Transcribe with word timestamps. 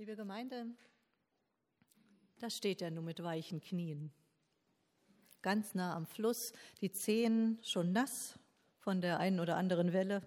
Liebe 0.00 0.16
Gemeinde, 0.16 0.64
da 2.38 2.48
steht 2.48 2.80
er 2.80 2.90
nun 2.90 3.04
mit 3.04 3.22
weichen 3.22 3.60
Knien. 3.60 4.10
Ganz 5.42 5.74
nah 5.74 5.94
am 5.94 6.06
Fluss, 6.06 6.54
die 6.80 6.90
Zehen 6.90 7.58
schon 7.62 7.92
nass 7.92 8.38
von 8.78 9.02
der 9.02 9.18
einen 9.18 9.40
oder 9.40 9.58
anderen 9.58 9.92
Welle. 9.92 10.22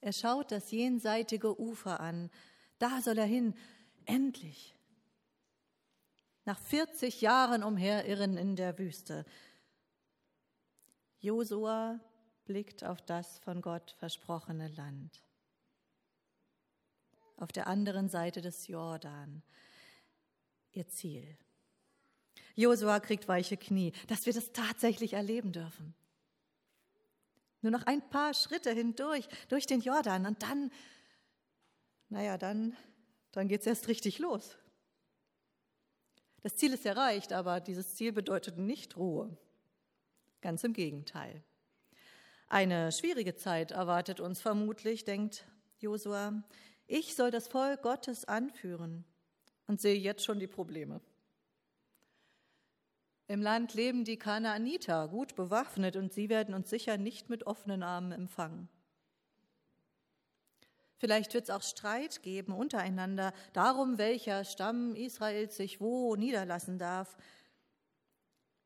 Er 0.00 0.12
schaut 0.12 0.52
das 0.52 0.70
jenseitige 0.70 1.60
Ufer 1.60 1.98
an. 1.98 2.30
Da 2.78 3.00
soll 3.00 3.18
er 3.18 3.26
hin, 3.26 3.56
endlich. 4.04 4.76
Nach 6.44 6.60
40 6.60 7.20
Jahren 7.20 7.64
umherirren 7.64 8.36
in 8.36 8.54
der 8.54 8.78
Wüste. 8.78 9.24
Josua 11.18 11.98
blickt 12.44 12.84
auf 12.84 13.02
das 13.02 13.40
von 13.40 13.62
Gott 13.62 13.96
versprochene 13.98 14.68
Land. 14.68 15.27
Auf 17.38 17.52
der 17.52 17.66
anderen 17.66 18.08
Seite 18.08 18.40
des 18.40 18.66
Jordan. 18.66 19.42
Ihr 20.72 20.88
Ziel. 20.88 21.38
Josua 22.54 22.98
kriegt 22.98 23.28
weiche 23.28 23.56
Knie, 23.56 23.92
dass 24.08 24.26
wir 24.26 24.32
das 24.32 24.52
tatsächlich 24.52 25.12
erleben 25.12 25.52
dürfen. 25.52 25.94
Nur 27.62 27.72
noch 27.72 27.86
ein 27.86 28.08
paar 28.10 28.34
Schritte 28.34 28.72
hindurch, 28.72 29.28
durch 29.48 29.66
den 29.66 29.80
Jordan 29.80 30.26
und 30.26 30.42
dann, 30.42 30.70
naja, 32.08 32.36
dann, 32.38 32.76
dann 33.32 33.48
geht 33.48 33.60
es 33.60 33.66
erst 33.66 33.88
richtig 33.88 34.18
los. 34.18 34.56
Das 36.42 36.56
Ziel 36.56 36.72
ist 36.72 36.86
erreicht, 36.86 37.32
aber 37.32 37.60
dieses 37.60 37.94
Ziel 37.94 38.12
bedeutet 38.12 38.58
nicht 38.58 38.96
Ruhe. 38.96 39.36
Ganz 40.40 40.62
im 40.64 40.72
Gegenteil. 40.72 41.42
Eine 42.48 42.92
schwierige 42.92 43.36
Zeit 43.36 43.72
erwartet 43.72 44.20
uns 44.20 44.40
vermutlich, 44.40 45.04
denkt 45.04 45.44
Josua. 45.78 46.42
Ich 46.88 47.14
soll 47.14 47.30
das 47.30 47.48
Volk 47.48 47.82
Gottes 47.82 48.24
anführen 48.24 49.04
und 49.66 49.78
sehe 49.78 49.94
jetzt 49.94 50.24
schon 50.24 50.40
die 50.40 50.46
Probleme. 50.46 51.02
Im 53.26 53.42
Land 53.42 53.74
leben 53.74 54.04
die 54.04 54.16
Kanaaniter, 54.16 55.06
gut 55.08 55.36
bewaffnet, 55.36 55.96
und 55.96 56.14
sie 56.14 56.30
werden 56.30 56.54
uns 56.54 56.70
sicher 56.70 56.96
nicht 56.96 57.28
mit 57.28 57.46
offenen 57.46 57.82
Armen 57.82 58.10
empfangen. 58.10 58.70
Vielleicht 60.96 61.34
wird 61.34 61.44
es 61.44 61.50
auch 61.50 61.62
Streit 61.62 62.22
geben 62.22 62.54
untereinander 62.54 63.34
darum, 63.52 63.98
welcher 63.98 64.44
Stamm 64.44 64.94
Israels 64.96 65.58
sich 65.58 65.82
wo 65.82 66.16
niederlassen 66.16 66.78
darf. 66.78 67.18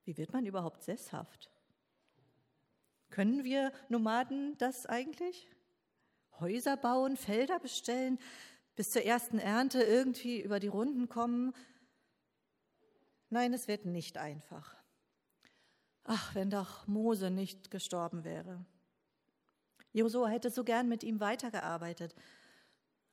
Wie 0.04 0.16
wird 0.16 0.32
man 0.32 0.46
überhaupt 0.46 0.84
sesshaft? 0.84 1.50
Können 3.10 3.42
wir 3.42 3.72
Nomaden 3.88 4.56
das 4.58 4.86
eigentlich? 4.86 5.50
Häuser 6.40 6.76
bauen, 6.76 7.16
Felder 7.16 7.58
bestellen, 7.58 8.18
bis 8.74 8.90
zur 8.90 9.02
ersten 9.02 9.38
Ernte 9.38 9.82
irgendwie 9.82 10.40
über 10.40 10.60
die 10.60 10.68
Runden 10.68 11.08
kommen 11.08 11.52
Nein, 13.32 13.54
es 13.54 13.66
wird 13.66 13.86
nicht 13.86 14.18
einfach. 14.18 14.76
Ach, 16.04 16.34
wenn 16.34 16.50
doch 16.50 16.86
Mose 16.86 17.30
nicht 17.30 17.70
gestorben 17.70 18.24
wäre. 18.24 18.62
Josua 19.94 20.28
hätte 20.28 20.50
so 20.50 20.64
gern 20.64 20.86
mit 20.86 21.02
ihm 21.02 21.18
weitergearbeitet, 21.18 22.14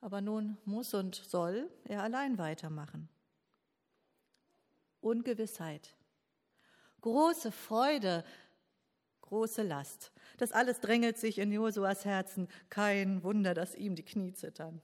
aber 0.02 0.20
nun 0.20 0.58
muss 0.66 0.92
und 0.92 1.14
soll 1.14 1.70
er 1.84 2.02
allein 2.02 2.36
weitermachen. 2.36 3.08
Ungewissheit, 5.00 5.96
große 7.00 7.50
Freude, 7.50 8.22
große 9.22 9.62
Last. 9.62 10.12
Das 10.40 10.52
alles 10.52 10.80
drängelt 10.80 11.18
sich 11.18 11.36
in 11.36 11.52
Josuas 11.52 12.06
Herzen. 12.06 12.48
Kein 12.70 13.22
Wunder, 13.22 13.52
dass 13.52 13.74
ihm 13.74 13.94
die 13.94 14.02
Knie 14.02 14.32
zittern. 14.32 14.80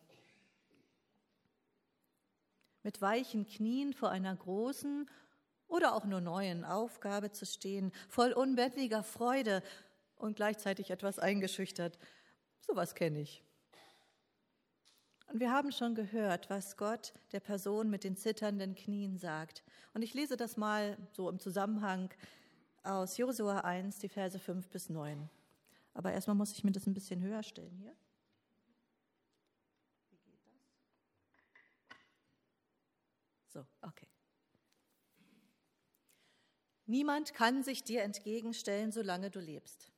Mit 2.83 3.01
weichen 3.01 3.47
Knien 3.47 3.95
vor 3.95 4.11
einer 4.11 4.37
großen 4.37 5.09
oder 5.67 5.95
auch 5.95 6.05
nur 6.05 6.21
neuen 6.21 6.63
Aufgabe 6.63 7.33
zu 7.33 7.47
stehen, 7.47 7.91
voll 8.07 8.33
unbändiger 8.33 9.03
Freude 9.03 9.63
und 10.17 10.37
gleichzeitig 10.37 10.91
etwas 10.91 11.19
eingeschüchtert. 11.19 11.99
Sowas 12.61 12.95
kenne 12.95 13.23
ich. 13.23 13.43
Und 15.33 15.41
wir 15.41 15.51
haben 15.51 15.73
schon 15.73 15.95
gehört, 15.95 16.51
was 16.51 16.77
Gott 16.77 17.15
der 17.33 17.41
Person 17.41 17.89
mit 17.89 18.05
den 18.05 18.15
zitternden 18.19 18.75
Knien 18.75 19.17
sagt. 19.17 19.65
Und 19.95 20.03
ich 20.03 20.13
lese 20.13 20.37
das 20.37 20.59
mal 20.59 20.99
so 21.13 21.31
im 21.31 21.39
Zusammenhang 21.39 22.11
aus 22.83 23.17
Josua 23.17 23.61
1, 23.61 24.01
die 24.01 24.11
Verse 24.11 24.39
5 24.39 24.69
bis 24.69 24.91
9. 24.91 25.31
Aber 25.97 26.13
erstmal 26.13 26.37
muss 26.37 26.53
ich 26.53 26.63
mir 26.63 26.73
das 26.73 26.87
ein 26.87 26.93
bisschen 26.93 27.23
höher 27.23 27.43
stellen 27.43 27.75
hier. 27.79 27.97
Wie 30.11 30.19
geht 30.19 30.45
das? 30.45 30.61
So, 33.47 33.67
okay. 33.81 34.07
Niemand 36.85 37.33
kann 37.33 37.63
sich 37.65 37.83
dir 37.83 38.03
entgegenstellen, 38.03 38.93
solange 38.93 39.31
du 39.31 39.41
lebst. 39.41 39.91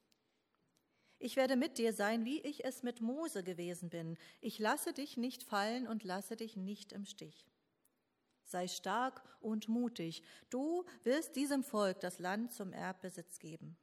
Ich 1.19 1.35
werde 1.35 1.57
mit 1.57 1.79
dir 1.79 1.93
sein, 1.93 2.25
wie 2.25 2.41
ich 2.43 2.65
es 2.65 2.85
mit 2.85 3.01
Mose 3.01 3.43
gewesen 3.43 3.91
bin. 3.91 4.17
Ich 4.41 4.61
lasse 4.61 4.93
dich 4.93 5.17
nicht 5.17 5.43
fallen 5.43 5.89
und 5.89 6.05
lasse 6.05 6.37
dich 6.37 6.57
nicht 6.57 6.93
im 6.93 7.07
Stich. 7.07 7.51
Sei 8.45 8.69
stark 8.69 9.21
und 9.41 9.67
mutig. 9.67 10.23
Du 10.49 10.85
wirst 11.03 11.35
diesem 11.35 11.65
Volk 11.65 11.99
das 11.99 12.21
Land 12.21 12.53
zum 12.53 12.73
Erbbesitz 12.73 13.41
geben. 13.41 13.77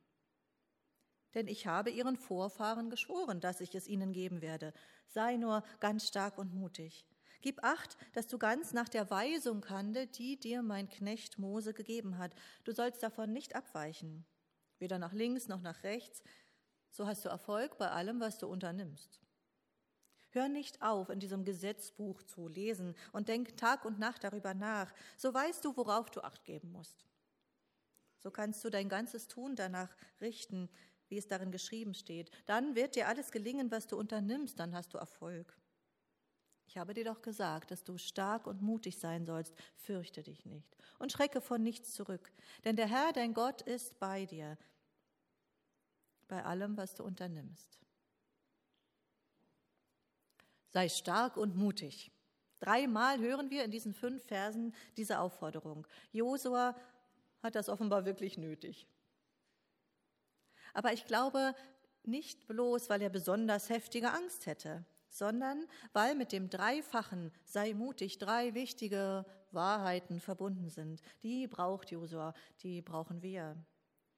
Denn 1.35 1.47
ich 1.47 1.67
habe 1.67 1.91
ihren 1.91 2.15
Vorfahren 2.15 2.89
geschworen, 2.89 3.41
dass 3.41 3.61
ich 3.61 3.75
es 3.75 3.87
ihnen 3.87 4.13
geben 4.13 4.41
werde. 4.41 4.73
Sei 5.07 5.35
nur 5.35 5.63
ganz 5.79 6.07
stark 6.07 6.37
und 6.37 6.53
mutig. 6.53 7.05
Gib 7.41 7.63
acht, 7.63 7.97
dass 8.13 8.25
du 8.25 8.39
ganz 8.39 8.73
nach 8.73 8.89
der 8.89 9.11
Weisung 9.11 9.69
handelt, 9.69 10.17
die 10.17 10.39
dir 10.39 10.63
mein 10.63 10.89
Knecht 10.89 11.37
Mose 11.37 11.73
gegeben 11.73 12.17
hat. 12.17 12.33
Du 12.63 12.71
sollst 12.71 13.03
davon 13.03 13.33
nicht 13.33 13.55
abweichen, 13.55 14.25
weder 14.79 14.97
nach 14.97 15.13
links 15.13 15.47
noch 15.47 15.61
nach 15.61 15.83
rechts. 15.83 16.23
So 16.89 17.05
hast 17.05 17.23
du 17.23 17.29
Erfolg 17.29 17.77
bei 17.77 17.91
allem, 17.91 18.19
was 18.19 18.39
du 18.39 18.47
unternimmst. 18.47 19.19
Hör 20.29 20.49
nicht 20.49 20.81
auf, 20.81 21.09
in 21.09 21.19
diesem 21.19 21.45
Gesetzbuch 21.45 22.23
zu 22.23 22.47
lesen 22.47 22.95
und 23.11 23.27
denk 23.27 23.55
Tag 23.57 23.85
und 23.85 23.99
Nacht 23.99 24.23
darüber 24.23 24.53
nach. 24.53 24.91
So 25.15 25.33
weißt 25.33 25.63
du, 25.63 25.77
worauf 25.77 26.09
du 26.09 26.21
acht 26.23 26.45
geben 26.45 26.71
musst. 26.71 27.05
So 28.17 28.31
kannst 28.31 28.63
du 28.65 28.69
dein 28.69 28.89
ganzes 28.89 29.27
Tun 29.27 29.55
danach 29.55 29.95
richten, 30.19 30.67
wie 31.15 31.19
es 31.19 31.27
darin 31.29 31.49
geschrieben 31.49 31.93
steht. 31.93 32.29
Dann 32.45 32.75
wird 32.75 32.97
dir 32.97 33.07
alles 33.07 33.31
gelingen, 33.31 33.71
was 33.71 33.87
du 33.87 33.97
unternimmst, 33.97 34.59
dann 34.59 34.75
hast 34.75 34.93
du 34.93 34.97
Erfolg. 34.97 35.57
Ich 36.67 36.77
habe 36.77 36.93
dir 36.93 37.05
doch 37.05 37.21
gesagt, 37.21 37.71
dass 37.71 37.85
du 37.85 37.97
stark 37.97 38.47
und 38.47 38.61
mutig 38.61 38.99
sein 38.99 39.25
sollst. 39.25 39.55
Fürchte 39.77 40.23
dich 40.23 40.43
nicht 40.43 40.75
und 40.99 41.13
schrecke 41.13 41.39
von 41.39 41.63
nichts 41.63 41.93
zurück, 41.93 42.33
denn 42.65 42.75
der 42.75 42.87
Herr, 42.87 43.13
dein 43.13 43.33
Gott, 43.33 43.61
ist 43.61 43.97
bei 43.97 44.25
dir, 44.25 44.57
bei 46.27 46.43
allem, 46.43 46.75
was 46.75 46.95
du 46.95 47.05
unternimmst. 47.05 47.79
Sei 50.67 50.89
stark 50.89 51.37
und 51.37 51.55
mutig. 51.55 52.11
Dreimal 52.59 53.19
hören 53.19 53.49
wir 53.51 53.63
in 53.63 53.71
diesen 53.71 53.93
fünf 53.93 54.21
Versen 54.25 54.75
diese 54.97 55.19
Aufforderung. 55.19 55.87
Josua 56.11 56.75
hat 57.41 57.55
das 57.55 57.69
offenbar 57.69 58.03
wirklich 58.03 58.37
nötig. 58.37 58.85
Aber 60.75 60.93
ich 60.93 61.05
glaube 61.05 61.55
nicht 62.03 62.45
bloß, 62.45 62.89
weil 62.91 63.01
er 63.01 63.09
besonders 63.09 63.69
heftige 63.69 64.11
Angst 64.11 64.45
hätte 64.45 64.85
sondern 65.15 65.65
weil 65.93 66.13
mit 66.13 66.33
dem 66.33 66.49
Dreifachen 66.49 67.31
sei 67.45 67.73
mutig 67.73 68.17
drei 68.17 68.53
wichtige 68.53 69.25
Wahrheiten 69.51 70.19
verbunden 70.19 70.69
sind. 70.69 71.01
Die 71.23 71.47
braucht 71.47 71.89
Josua, 71.89 72.33
die 72.61 72.81
brauchen 72.81 73.21
wir. 73.21 73.55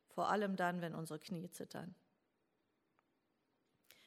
Vor 0.10 0.30
allem 0.30 0.56
dann, 0.56 0.82
wenn 0.82 0.96
unsere 0.96 1.20
Knie 1.20 1.50
zittern. 1.52 1.94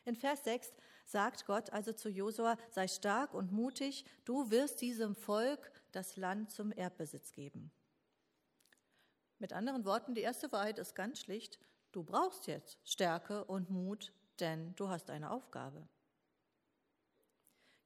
In 0.05 0.17
Vers 0.17 0.43
6 0.43 0.73
sagt 1.05 1.47
Gott 1.47 1.71
also 1.71 1.93
zu 1.93 2.09
Josua, 2.09 2.57
sei 2.71 2.89
stark 2.89 3.35
und 3.35 3.53
mutig, 3.53 4.05
du 4.25 4.51
wirst 4.51 4.81
diesem 4.81 5.15
Volk 5.15 5.71
das 5.93 6.17
Land 6.17 6.51
zum 6.51 6.73
Erbbesitz 6.73 7.31
geben. 7.31 7.71
Mit 9.39 9.53
anderen 9.53 9.85
Worten, 9.85 10.15
die 10.15 10.23
erste 10.23 10.51
Wahrheit 10.51 10.79
ist 10.79 10.97
ganz 10.97 11.21
schlicht, 11.21 11.61
du 11.93 12.03
brauchst 12.03 12.47
jetzt 12.47 12.79
Stärke 12.85 13.45
und 13.45 13.71
Mut, 13.71 14.13
denn 14.39 14.75
du 14.77 14.89
hast 14.89 15.11
eine 15.11 15.31
Aufgabe. 15.31 15.89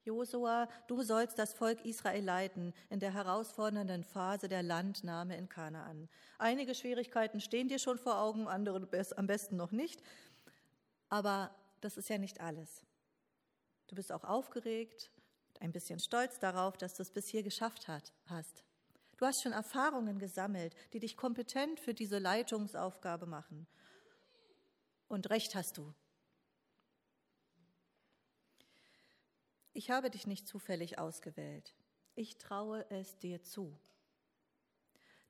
Josua, 0.04 0.68
du 0.86 1.02
sollst 1.02 1.38
das 1.38 1.54
Volk 1.54 1.84
Israel 1.84 2.22
leiten 2.22 2.74
in 2.90 3.00
der 3.00 3.14
herausfordernden 3.14 4.04
Phase 4.04 4.48
der 4.48 4.62
Landnahme 4.62 5.36
in 5.36 5.48
Kanaan. 5.48 6.10
Einige 6.38 6.74
Schwierigkeiten 6.74 7.40
stehen 7.40 7.68
dir 7.68 7.78
schon 7.78 7.98
vor 7.98 8.20
Augen, 8.20 8.46
andere 8.46 8.86
am 9.16 9.26
besten 9.26 9.56
noch 9.56 9.72
nicht. 9.72 10.02
Aber 11.08 11.54
das 11.80 11.96
ist 11.96 12.10
ja 12.10 12.18
nicht 12.18 12.40
alles. 12.40 12.84
Du 13.86 13.94
bist 13.94 14.12
auch 14.12 14.24
aufgeregt, 14.24 15.10
ein 15.60 15.72
bisschen 15.72 15.98
stolz 15.98 16.38
darauf, 16.38 16.76
dass 16.76 16.94
du 16.94 17.02
es 17.02 17.10
bis 17.10 17.28
hier 17.28 17.42
geschafft 17.42 17.88
hast. 18.26 18.64
Du 19.16 19.24
hast 19.24 19.42
schon 19.42 19.52
Erfahrungen 19.52 20.18
gesammelt, 20.18 20.74
die 20.92 20.98
dich 20.98 21.16
kompetent 21.16 21.80
für 21.80 21.94
diese 21.94 22.18
Leitungsaufgabe 22.18 23.26
machen. 23.26 23.66
Und 25.08 25.30
recht 25.30 25.54
hast 25.54 25.78
du. 25.78 25.94
Ich 29.72 29.90
habe 29.90 30.10
dich 30.10 30.26
nicht 30.26 30.46
zufällig 30.46 30.98
ausgewählt. 30.98 31.74
Ich 32.14 32.38
traue 32.38 32.88
es 32.90 33.18
dir 33.18 33.42
zu. 33.42 33.76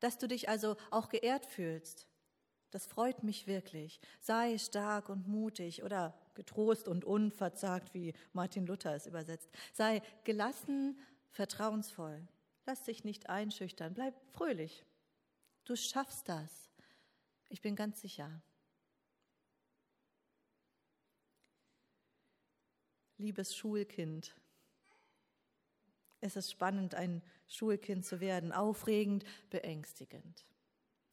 Dass 0.01 0.19
du 0.19 0.29
dich 0.29 0.49
also 0.49 0.77
auch 0.91 1.09
geehrt 1.09 1.47
fühlst, 1.47 2.07
das 2.75 2.87
freut 2.87 3.23
mich 3.23 3.47
wirklich. 3.47 4.01
Sei 4.19 4.59
stark 4.59 5.09
und 5.09 5.29
mutig 5.29 5.85
oder 5.85 6.13
getrost 6.35 6.89
und 6.89 7.05
unverzagt, 7.05 7.95
wie 7.95 8.13
Martin 8.33 8.67
Luther 8.67 8.97
es 8.97 9.07
übersetzt. 9.07 9.49
Sei 9.73 10.03
gelassen, 10.25 10.99
vertrauensvoll. 11.31 12.27
Lass 12.67 12.83
dich 12.83 13.05
nicht 13.05 13.29
einschüchtern. 13.29 13.95
Bleib 13.95 14.15
fröhlich. 14.33 14.85
Du 15.65 15.77
schaffst 15.77 16.29
das. 16.29 16.69
Ich 17.49 17.61
bin 17.61 17.77
ganz 17.77 18.01
sicher. 18.01 18.43
Liebes 23.19 23.55
Schulkind, 23.57 24.35
es 26.21 26.37
ist 26.37 26.51
spannend, 26.51 26.95
ein 26.95 27.23
Schulkind 27.47 28.05
zu 28.07 28.19
werden, 28.19 28.51
aufregend, 28.51 29.25
beängstigend. 29.51 30.47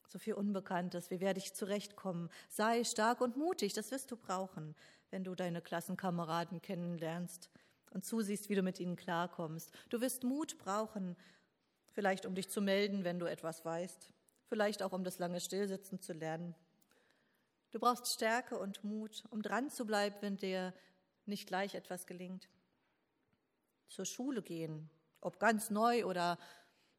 So 0.07 0.19
viel 0.19 0.33
Unbekanntes, 0.33 1.12
wie 1.12 1.19
werde 1.19 1.39
ich 1.39 1.53
zurechtkommen? 1.53 2.30
Sei 2.50 2.83
stark 2.83 3.21
und 3.21 3.38
mutig, 3.38 3.74
das 3.74 3.92
wirst 3.92 4.09
du 4.12 4.18
brauchen, 4.18 4.75
wenn 5.09 5.24
du 5.24 5.36
deine 5.36 5.62
Klassenkameraden 5.62 6.62
kennenlernst 6.62 7.50
und 7.92 8.06
zusiehst, 8.06 8.50
wie 8.50 8.56
du 8.56 8.62
mit 8.62 8.80
ihnen 8.80 8.95
klarkommst. 8.95 9.71
Du 9.89 10.00
wirst 10.01 10.24
Mut 10.24 10.57
brauchen, 10.57 11.18
vielleicht 11.92 12.25
um 12.25 12.33
dich 12.33 12.50
zu 12.50 12.62
melden, 12.62 13.03
wenn 13.03 13.19
du 13.19 13.25
etwas 13.25 13.65
weißt, 13.65 14.12
vielleicht 14.48 14.81
auch 14.81 14.94
um 14.94 15.03
das 15.03 15.19
lange 15.19 15.42
Stillsitzen 15.42 16.00
zu 16.00 16.13
lernen. 16.13 16.56
Du 17.71 17.80
brauchst 17.80 18.07
Stärke 18.07 18.57
und 18.57 18.83
Mut, 18.83 19.24
um 19.30 19.42
dran 19.42 19.69
zu 19.69 19.86
bleiben, 19.86 20.15
wenn 20.21 20.38
dir 20.38 20.74
nicht 21.31 21.48
gleich 21.48 21.74
etwas 21.74 22.06
gelingt. 22.06 22.48
Zur 23.88 24.06
Schule 24.06 24.44
gehen, 24.44 24.89
ob 25.22 25.39
ganz 25.39 25.72
neu 25.72 26.06
oder 26.06 26.38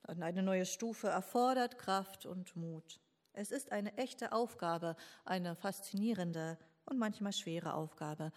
an 0.03 0.23
eine 0.23 0.43
neue 0.43 0.67
Stufe, 0.67 1.07
erfordert 1.07 1.79
Kraft 1.79 2.27
und 2.27 2.57
Mut. 2.57 3.01
Es 3.33 3.53
ist 3.53 3.71
eine 3.71 3.97
echte 3.97 4.33
Aufgabe, 4.33 4.97
eine 5.25 5.55
faszinierende 5.55 6.59
und 6.85 6.99
manchmal 6.99 7.33
schwere 7.33 7.75
Aufgabe. 7.75 8.33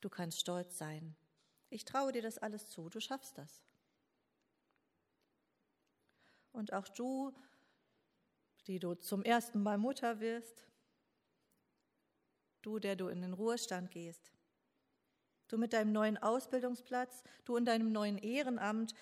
Du 0.00 0.08
kannst 0.08 0.40
stolz 0.40 0.78
sein. 0.78 1.16
Ich 1.68 1.84
traue 1.84 2.12
dir 2.12 2.22
das 2.22 2.38
alles 2.38 2.68
zu, 2.68 2.88
du 2.88 3.00
schaffst 3.00 3.36
das. 3.36 3.62
Und 6.52 6.72
auch 6.72 6.88
du, 6.88 7.34
die 8.68 8.78
du 8.78 8.94
zum 8.94 9.24
ersten 9.24 9.62
Mal 9.62 9.76
Mutter 9.78 10.20
wirst, 10.20 10.64
du, 12.62 12.78
der 12.78 12.96
du 12.96 13.08
in 13.08 13.22
den 13.22 13.32
Ruhestand 13.32 13.90
gehst, 13.90 14.32
du 15.54 15.58
mit 15.58 15.72
deinem 15.72 15.92
neuen 15.92 16.18
Ausbildungsplatz, 16.18 17.22
du 17.44 17.56
in 17.56 17.64
deinem 17.64 17.92
neuen 17.92 18.18
Ehrenamt, 18.18 18.92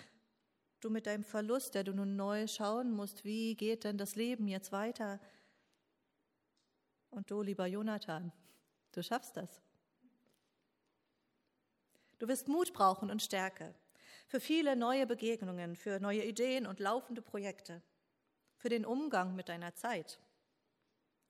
du 0.81 0.91
mit 0.91 1.07
deinem 1.07 1.23
Verlust, 1.23 1.73
der 1.73 1.83
du 1.83 1.93
nun 1.93 2.15
neu 2.15 2.45
schauen 2.47 2.91
musst, 2.91 3.25
wie 3.25 3.55
geht 3.55 3.83
denn 3.83 3.97
das 3.97 4.15
Leben 4.15 4.47
jetzt 4.47 4.71
weiter? 4.71 5.19
Und 7.09 7.31
du, 7.31 7.41
lieber 7.41 7.65
Jonathan, 7.65 8.31
du 8.91 9.01
schaffst 9.01 9.35
das. 9.35 9.63
Du 12.19 12.27
wirst 12.27 12.47
Mut 12.47 12.71
brauchen 12.71 13.09
und 13.09 13.23
Stärke 13.23 13.73
für 14.27 14.39
viele 14.39 14.75
neue 14.75 15.07
Begegnungen, 15.07 15.75
für 15.75 15.99
neue 15.99 16.23
Ideen 16.23 16.67
und 16.67 16.79
laufende 16.79 17.23
Projekte, 17.23 17.81
für 18.57 18.69
den 18.69 18.85
Umgang 18.85 19.35
mit 19.35 19.49
deiner 19.49 19.73
Zeit, 19.73 20.19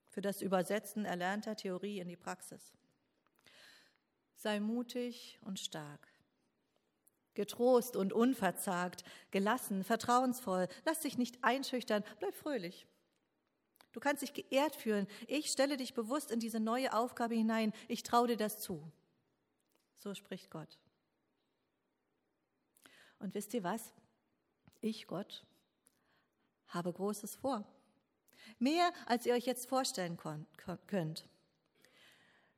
für 0.10 0.22
das 0.22 0.42
Übersetzen 0.42 1.06
erlernter 1.06 1.56
Theorie 1.56 2.00
in 2.00 2.10
die 2.10 2.18
Praxis. 2.18 2.74
Sei 4.44 4.60
mutig 4.60 5.40
und 5.46 5.58
stark 5.58 6.14
getrost 7.34 7.96
und 7.96 8.12
unverzagt, 8.12 9.06
gelassen, 9.32 9.86
vertrauensvoll. 9.86 10.68
Lass 10.84 11.00
dich 11.00 11.18
nicht 11.18 11.42
einschüchtern, 11.46 12.04
bleib 12.20 12.36
fröhlich. 12.36 12.86
Du 13.94 14.02
kannst 14.02 14.22
dich 14.22 14.34
geehrt 14.34 14.76
fühlen. 14.76 15.08
Ich 15.28 15.50
stelle 15.50 15.78
dich 15.78 15.94
bewusst 15.94 16.30
in 16.30 16.42
diese 16.42 16.60
neue 16.60 16.94
Aufgabe 16.94 17.36
hinein. 17.36 17.72
Ich 17.88 18.04
traue 18.04 18.28
dir 18.28 18.36
das 18.36 18.60
zu. 18.60 18.92
So 19.96 20.14
spricht 20.14 20.52
Gott. 20.52 20.78
Und 23.20 23.34
wisst 23.36 23.54
ihr 23.54 23.64
was? 23.64 23.94
Ich, 24.82 25.08
Gott, 25.08 25.46
habe 26.68 26.92
Großes 26.92 27.38
vor. 27.38 27.66
Mehr, 28.60 28.92
als 29.06 29.26
ihr 29.26 29.36
euch 29.36 29.46
jetzt 29.46 29.70
vorstellen 29.70 30.18
könnt. 30.18 31.30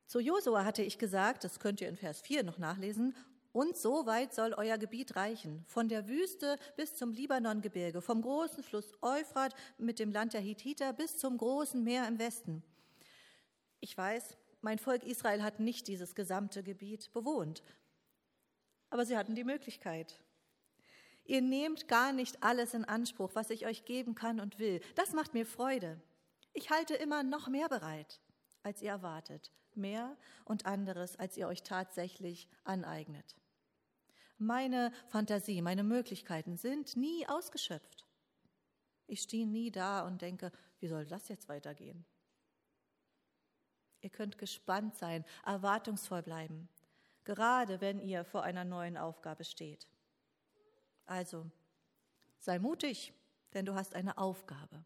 Zu 0.07 0.19
Josua 0.19 0.63
hatte 0.65 0.83
ich 0.83 0.97
gesagt, 0.97 1.43
das 1.43 1.59
könnt 1.59 1.81
ihr 1.81 1.89
in 1.89 1.97
Vers 1.97 2.21
4 2.21 2.43
noch 2.43 2.57
nachlesen, 2.57 3.15
und 3.51 3.77
so 3.77 4.05
weit 4.05 4.33
soll 4.33 4.53
euer 4.53 4.77
Gebiet 4.77 5.15
reichen, 5.15 5.63
von 5.65 5.87
der 5.87 6.09
Wüste 6.09 6.57
bis 6.75 6.95
zum 6.97 7.13
Libanongebirge, 7.13 8.01
vom 8.01 8.21
großen 8.21 8.63
Fluss 8.63 8.91
Euphrat 9.01 9.55
mit 9.77 9.97
dem 9.97 10.11
Land 10.11 10.33
der 10.33 10.41
Hittiter 10.41 10.91
bis 10.91 11.17
zum 11.17 11.37
großen 11.37 11.81
Meer 11.81 12.05
im 12.09 12.19
Westen. 12.19 12.63
Ich 13.79 13.97
weiß, 13.97 14.35
mein 14.59 14.77
Volk 14.77 15.05
Israel 15.05 15.41
hat 15.41 15.61
nicht 15.61 15.87
dieses 15.87 16.15
gesamte 16.15 16.63
Gebiet 16.63 17.13
bewohnt, 17.13 17.63
aber 18.89 19.05
sie 19.05 19.15
hatten 19.15 19.35
die 19.35 19.45
Möglichkeit. 19.45 20.19
Ihr 21.23 21.41
nehmt 21.41 21.87
gar 21.87 22.11
nicht 22.11 22.43
alles 22.43 22.73
in 22.73 22.83
Anspruch, 22.83 23.31
was 23.35 23.49
ich 23.49 23.65
euch 23.65 23.85
geben 23.85 24.15
kann 24.15 24.41
und 24.41 24.59
will. 24.59 24.81
Das 24.95 25.13
macht 25.13 25.33
mir 25.33 25.45
Freude. 25.45 26.01
Ich 26.51 26.71
halte 26.71 26.95
immer 26.95 27.23
noch 27.23 27.47
mehr 27.47 27.69
bereit, 27.69 28.19
als 28.63 28.81
ihr 28.81 28.89
erwartet, 28.89 29.53
mehr 29.77 30.15
und 30.45 30.65
anderes, 30.65 31.15
als 31.17 31.37
ihr 31.37 31.47
euch 31.47 31.63
tatsächlich 31.63 32.47
aneignet. 32.63 33.35
Meine 34.37 34.91
Fantasie, 35.07 35.61
meine 35.61 35.83
Möglichkeiten 35.83 36.57
sind 36.57 36.97
nie 36.97 37.27
ausgeschöpft. 37.27 38.05
Ich 39.07 39.21
stehe 39.21 39.47
nie 39.47 39.71
da 39.71 40.05
und 40.05 40.21
denke, 40.21 40.51
wie 40.79 40.87
soll 40.87 41.05
das 41.05 41.27
jetzt 41.29 41.47
weitergehen? 41.47 42.05
Ihr 44.01 44.09
könnt 44.09 44.37
gespannt 44.37 44.95
sein, 44.95 45.25
erwartungsvoll 45.45 46.21
bleiben, 46.21 46.69
gerade 47.23 47.81
wenn 47.81 47.99
ihr 47.99 48.23
vor 48.23 48.43
einer 48.43 48.65
neuen 48.65 48.97
Aufgabe 48.97 49.45
steht. 49.45 49.87
Also, 51.05 51.49
sei 52.39 52.59
mutig, 52.59 53.13
denn 53.53 53.65
du 53.65 53.73
hast 53.73 53.95
eine 53.95 54.17
Aufgabe. 54.17 54.83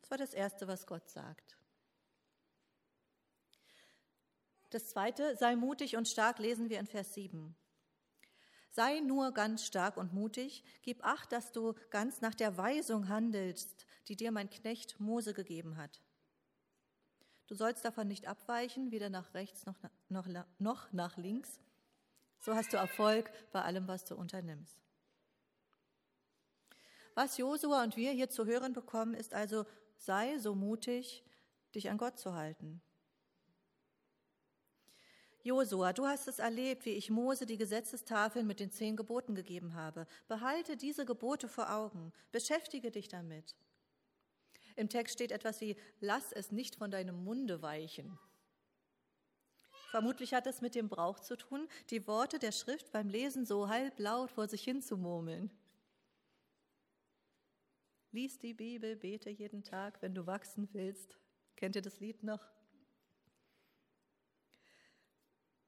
Das 0.00 0.10
war 0.10 0.18
das 0.18 0.32
Erste, 0.32 0.68
was 0.68 0.86
Gott 0.86 1.08
sagt. 1.08 1.58
Das 4.70 4.88
Zweite, 4.88 5.36
sei 5.36 5.56
mutig 5.56 5.96
und 5.96 6.08
stark, 6.08 6.38
lesen 6.38 6.68
wir 6.68 6.80
in 6.80 6.86
Vers 6.86 7.14
7. 7.14 7.54
Sei 8.70 9.00
nur 9.00 9.32
ganz 9.32 9.64
stark 9.64 9.96
und 9.96 10.12
mutig, 10.12 10.62
gib 10.82 11.04
acht, 11.04 11.32
dass 11.32 11.52
du 11.52 11.74
ganz 11.90 12.20
nach 12.20 12.34
der 12.34 12.58
Weisung 12.58 13.08
handelst, 13.08 13.86
die 14.08 14.16
dir 14.16 14.32
mein 14.32 14.50
Knecht 14.50 15.00
Mose 15.00 15.32
gegeben 15.32 15.76
hat. 15.76 16.02
Du 17.46 17.54
sollst 17.54 17.84
davon 17.84 18.08
nicht 18.08 18.26
abweichen, 18.26 18.90
weder 18.90 19.08
nach 19.08 19.32
rechts 19.34 19.66
noch, 19.66 19.76
noch, 20.08 20.28
noch 20.58 20.92
nach 20.92 21.16
links. 21.16 21.60
So 22.40 22.54
hast 22.54 22.72
du 22.72 22.76
Erfolg 22.76 23.30
bei 23.52 23.62
allem, 23.62 23.88
was 23.88 24.04
du 24.04 24.16
unternimmst. 24.16 24.78
Was 27.14 27.38
Josua 27.38 27.82
und 27.82 27.96
wir 27.96 28.10
hier 28.12 28.28
zu 28.28 28.44
hören 28.44 28.74
bekommen, 28.74 29.14
ist 29.14 29.32
also, 29.32 29.64
sei 29.96 30.36
so 30.38 30.54
mutig, 30.54 31.24
dich 31.74 31.88
an 31.88 31.96
Gott 31.96 32.18
zu 32.18 32.34
halten. 32.34 32.82
Josua, 35.46 35.92
du 35.92 36.04
hast 36.06 36.26
es 36.26 36.40
erlebt, 36.40 36.86
wie 36.86 36.94
ich 36.94 37.08
Mose 37.08 37.46
die 37.46 37.56
Gesetzestafeln 37.56 38.48
mit 38.48 38.58
den 38.58 38.72
zehn 38.72 38.96
Geboten 38.96 39.36
gegeben 39.36 39.74
habe. 39.74 40.08
Behalte 40.26 40.76
diese 40.76 41.06
Gebote 41.06 41.46
vor 41.46 41.72
Augen. 41.72 42.12
Beschäftige 42.32 42.90
dich 42.90 43.06
damit. 43.06 43.54
Im 44.74 44.88
Text 44.88 45.14
steht 45.14 45.30
etwas 45.30 45.60
wie, 45.60 45.76
lass 46.00 46.32
es 46.32 46.50
nicht 46.50 46.74
von 46.74 46.90
deinem 46.90 47.22
Munde 47.22 47.62
weichen. 47.62 48.18
Vermutlich 49.92 50.34
hat 50.34 50.48
es 50.48 50.62
mit 50.62 50.74
dem 50.74 50.88
Brauch 50.88 51.20
zu 51.20 51.36
tun, 51.36 51.68
die 51.90 52.08
Worte 52.08 52.40
der 52.40 52.50
Schrift 52.50 52.90
beim 52.90 53.08
Lesen 53.08 53.46
so 53.46 53.68
halblaut 53.68 54.32
vor 54.32 54.48
sich 54.48 54.64
hin 54.64 54.82
zu 54.82 54.96
murmeln. 54.96 55.52
Lies 58.10 58.40
die 58.40 58.52
Bibel, 58.52 58.96
bete 58.96 59.30
jeden 59.30 59.62
Tag, 59.62 60.02
wenn 60.02 60.12
du 60.12 60.26
wachsen 60.26 60.68
willst. 60.72 61.16
Kennt 61.54 61.76
ihr 61.76 61.82
das 61.82 62.00
Lied 62.00 62.24
noch? 62.24 62.55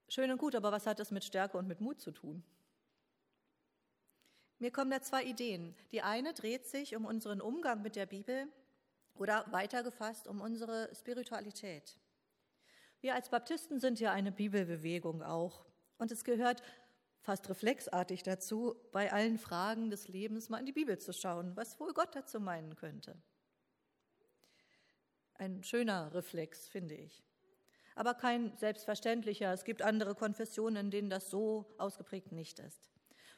Schön 0.09 0.31
und 0.31 0.39
gut, 0.39 0.55
aber 0.55 0.73
was 0.73 0.87
hat 0.87 0.99
das 1.01 1.11
mit 1.11 1.23
Stärke 1.23 1.59
und 1.59 1.69
mit 1.69 1.81
Mut 1.81 2.01
zu 2.01 2.13
tun? 2.13 2.43
Mir 4.59 4.73
kommen 4.73 4.91
da 4.91 5.03
zwei 5.03 5.23
Ideen. 5.23 5.75
Die 5.93 6.03
eine 6.03 6.33
dreht 6.33 6.67
sich 6.67 6.97
um 6.97 7.05
unseren 7.05 7.41
Umgang 7.41 7.83
mit 7.83 7.95
der 7.95 8.07
Bibel 8.07 8.49
oder 9.15 9.45
weitergefasst 9.51 10.27
um 10.27 10.41
unsere 10.41 10.93
Spiritualität. 10.95 11.99
Wir 13.01 13.15
als 13.15 13.29
Baptisten 13.29 13.79
sind 13.79 14.01
ja 14.01 14.11
eine 14.13 14.33
Bibelbewegung 14.33 15.23
auch. 15.23 15.65
Und 15.99 16.11
es 16.11 16.25
gehört 16.25 16.63
fast 17.21 17.49
reflexartig 17.51 18.23
dazu, 18.23 18.75
bei 18.91 19.13
allen 19.13 19.39
Fragen 19.39 19.91
des 19.91 20.09
Lebens 20.09 20.49
mal 20.49 20.59
in 20.59 20.67
die 20.67 20.73
Bibel 20.73 20.99
zu 20.99 21.13
schauen, 21.13 21.55
was 21.55 21.79
wohl 21.79 21.93
Gott 21.93 22.17
dazu 22.17 22.41
meinen 22.41 22.75
könnte. 22.77 23.21
Ein 25.35 25.63
schöner 25.63 26.15
Reflex, 26.15 26.67
finde 26.67 26.95
ich. 26.95 27.28
Aber 27.99 28.15
kein 28.15 28.57
selbstverständlicher. 28.57 29.53
Es 29.53 29.65
gibt 29.65 29.83
andere 29.83 30.15
Konfessionen, 30.15 30.87
in 30.87 30.91
denen 30.93 31.11
das 31.11 31.31
so 31.31 31.67
ausgeprägt 31.79 32.31
nicht 32.31 32.61
ist. 32.61 32.89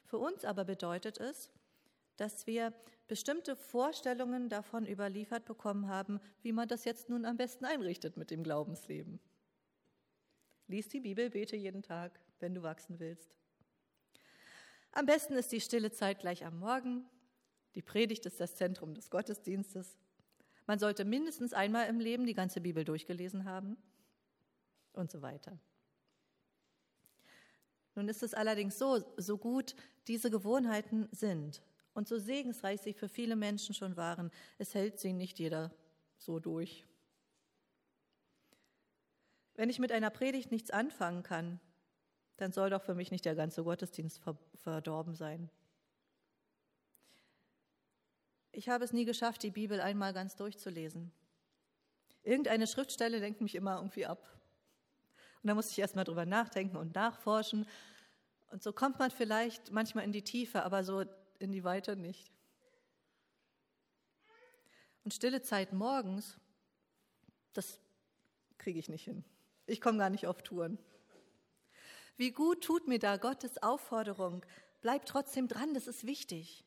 Für 0.05 0.19
uns 0.19 0.45
aber 0.45 0.67
bedeutet 0.67 1.17
es, 1.19 1.50
dass 2.19 2.47
wir 2.47 2.75
bestimmte 3.09 3.57
Vorstellungen 3.57 4.50
davon 4.50 4.87
überliefert 4.87 5.47
bekommen 5.47 5.88
haben, 5.88 6.21
wie 6.43 6.52
man 6.52 6.69
das 6.69 6.85
jetzt 6.85 7.09
nun 7.09 7.25
am 7.25 7.38
besten 7.38 7.64
einrichtet 7.64 8.19
mit 8.19 8.31
dem 8.31 8.43
Glaubensleben. 8.43 9.19
Lies 10.67 10.90
die 10.90 11.00
Bibel, 11.00 11.31
bete 11.31 11.57
jeden 11.57 11.83
Tag, 11.83 12.21
wenn 12.38 12.55
du 12.55 12.62
wachsen 12.62 13.00
willst. 13.00 13.35
Am 14.93 15.07
besten 15.07 15.37
ist 15.37 15.52
die 15.52 15.62
stille 15.62 15.90
Zeit 15.90 16.19
gleich 16.19 16.45
am 16.45 16.59
Morgen. 16.59 17.09
Die 17.76 17.83
Predigt 17.83 18.26
ist 18.26 18.40
das 18.40 18.57
Zentrum 18.57 18.93
des 18.93 19.09
Gottesdienstes. 19.09 19.97
Man 20.67 20.79
sollte 20.79 21.07
mindestens 21.07 21.55
einmal 21.55 21.88
im 21.88 21.99
Leben 21.99 22.26
die 22.26 22.35
ganze 22.35 22.61
Bibel 22.61 22.85
durchgelesen 22.85 23.47
haben 23.47 23.79
und 24.93 25.11
so 25.11 25.23
weiter. 25.23 25.59
Nun 27.95 28.09
ist 28.09 28.23
es 28.23 28.35
allerdings 28.35 28.79
so, 28.79 29.05
so 29.17 29.37
gut 29.37 29.75
diese 30.07 30.31
Gewohnheiten 30.31 31.09
sind 31.13 31.63
und 31.93 32.09
so 32.09 32.19
segensreich 32.19 32.81
sie 32.81 32.93
für 32.95 33.09
viele 33.09 33.37
Menschen 33.37 33.75
schon 33.75 33.97
waren, 33.97 34.31
es 34.59 34.75
hält 34.75 34.99
sie 34.99 35.13
nicht 35.13 35.39
jeder 35.39 35.73
so 36.19 36.39
durch. 36.39 36.87
Wenn 39.55 39.69
ich 39.69 39.79
mit 39.79 39.93
einer 39.93 40.11
Predigt 40.11 40.51
nichts 40.51 40.71
anfangen 40.71 41.23
kann, 41.23 41.61
dann 42.37 42.53
soll 42.53 42.71
doch 42.71 42.83
für 42.83 42.95
mich 42.95 43.11
nicht 43.11 43.27
der 43.27 43.35
ganze 43.35 43.65
Gottesdienst 43.65 44.23
verdorben 44.55 45.15
sein. 45.15 45.51
Ich 48.53 48.69
habe 48.69 48.85
es 48.85 48.93
nie 48.93 49.05
geschafft, 49.05 49.43
die 49.43 49.51
Bibel 49.51 49.81
einmal 49.81 50.13
ganz 50.15 50.37
durchzulesen. 50.37 51.13
Irgendeine 52.23 52.67
Schriftstelle 52.67 53.19
lenkt 53.19 53.41
mich 53.41 53.55
immer 53.55 53.77
irgendwie 53.77 54.07
ab. 54.07 54.40
Und 55.43 55.49
da 55.49 55.55
muss 55.55 55.71
ich 55.71 55.79
erst 55.79 55.97
mal 55.97 56.05
drüber 56.05 56.27
nachdenken 56.27 56.77
und 56.77 56.95
nachforschen. 56.95 57.67
Und 58.51 58.63
so 58.63 58.73
kommt 58.73 58.99
man 58.99 59.11
vielleicht 59.11 59.71
manchmal 59.71 60.05
in 60.05 60.13
die 60.13 60.23
Tiefe, 60.23 60.63
aber 60.65 60.85
so 60.85 61.05
in 61.39 61.53
die 61.53 61.65
Weite 61.65 61.97
nicht. 61.97 62.31
Und 65.05 65.15
stille 65.15 65.41
Zeit 65.43 65.73
morgens, 65.73 66.37
das 67.53 67.81
kriege 68.59 68.79
ich 68.79 68.89
nicht 68.89 69.05
hin. 69.05 69.25
Ich 69.67 69.81
komme 69.81 69.99
gar 69.99 70.11
nicht 70.11 70.27
auf 70.27 70.43
Touren. 70.43 70.79
Wie 72.17 72.33
gut 72.33 72.63
tut 72.63 72.87
mir 72.87 72.99
da 72.99 73.17
Gottes 73.17 73.63
Aufforderung. 73.63 74.45
Bleib 74.83 75.07
trotzdem 75.07 75.49
dran, 75.49 75.73
das 75.73 75.87
ist 75.87 76.05
wichtig. 76.05 76.65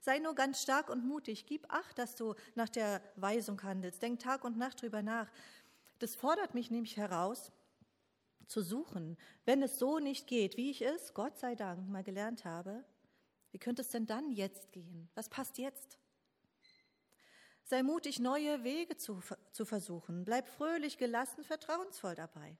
Sei 0.00 0.18
nur 0.18 0.34
ganz 0.34 0.62
stark 0.62 0.90
und 0.90 1.06
mutig. 1.06 1.46
Gib 1.46 1.70
acht, 1.72 1.98
dass 1.98 2.16
du 2.16 2.34
nach 2.54 2.68
der 2.68 3.00
Weisung 3.16 3.62
handelst. 3.62 4.02
Denk 4.02 4.20
Tag 4.20 4.44
und 4.44 4.56
Nacht 4.56 4.82
drüber 4.82 5.02
nach. 5.02 5.30
Das 5.98 6.14
fordert 6.14 6.54
mich 6.54 6.70
nämlich 6.70 6.96
heraus, 6.96 7.52
zu 8.48 8.62
suchen. 8.62 9.16
Wenn 9.44 9.62
es 9.62 9.78
so 9.78 9.98
nicht 9.98 10.26
geht, 10.26 10.56
wie 10.56 10.70
ich 10.70 10.82
es, 10.82 11.14
Gott 11.14 11.38
sei 11.38 11.54
Dank, 11.54 11.88
mal 11.88 12.02
gelernt 12.02 12.44
habe, 12.44 12.84
wie 13.52 13.58
könnte 13.58 13.82
es 13.82 13.90
denn 13.90 14.06
dann 14.06 14.32
jetzt 14.32 14.72
gehen? 14.72 15.08
Was 15.14 15.28
passt 15.28 15.58
jetzt? 15.58 15.98
Sei 17.64 17.82
mutig, 17.82 18.18
neue 18.18 18.64
Wege 18.64 18.96
zu, 18.96 19.20
zu 19.52 19.64
versuchen. 19.64 20.24
Bleib 20.24 20.48
fröhlich, 20.48 20.96
gelassen, 20.96 21.44
vertrauensvoll 21.44 22.14
dabei. 22.14 22.56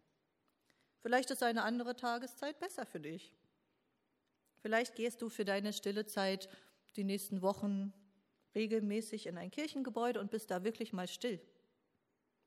Vielleicht 1.01 1.31
ist 1.31 1.43
eine 1.43 1.63
andere 1.63 1.97
Tageszeit 1.97 2.59
besser 2.59 2.85
für 2.85 3.01
dich. 3.01 3.33
Vielleicht 4.61 4.97
gehst 4.97 5.23
du 5.23 5.29
für 5.29 5.45
deine 5.45 5.73
stille 5.73 6.05
Zeit 6.05 6.49
die 6.97 7.05
nächsten 7.05 7.43
Wochen 7.43 7.95
regelmäßig 8.55 9.27
in 9.27 9.39
ein 9.39 9.51
Kirchengebäude 9.51 10.21
und 10.21 10.31
bist 10.31 10.51
da 10.51 10.65
wirklich 10.65 10.93
mal 10.93 11.07
still. 11.07 11.41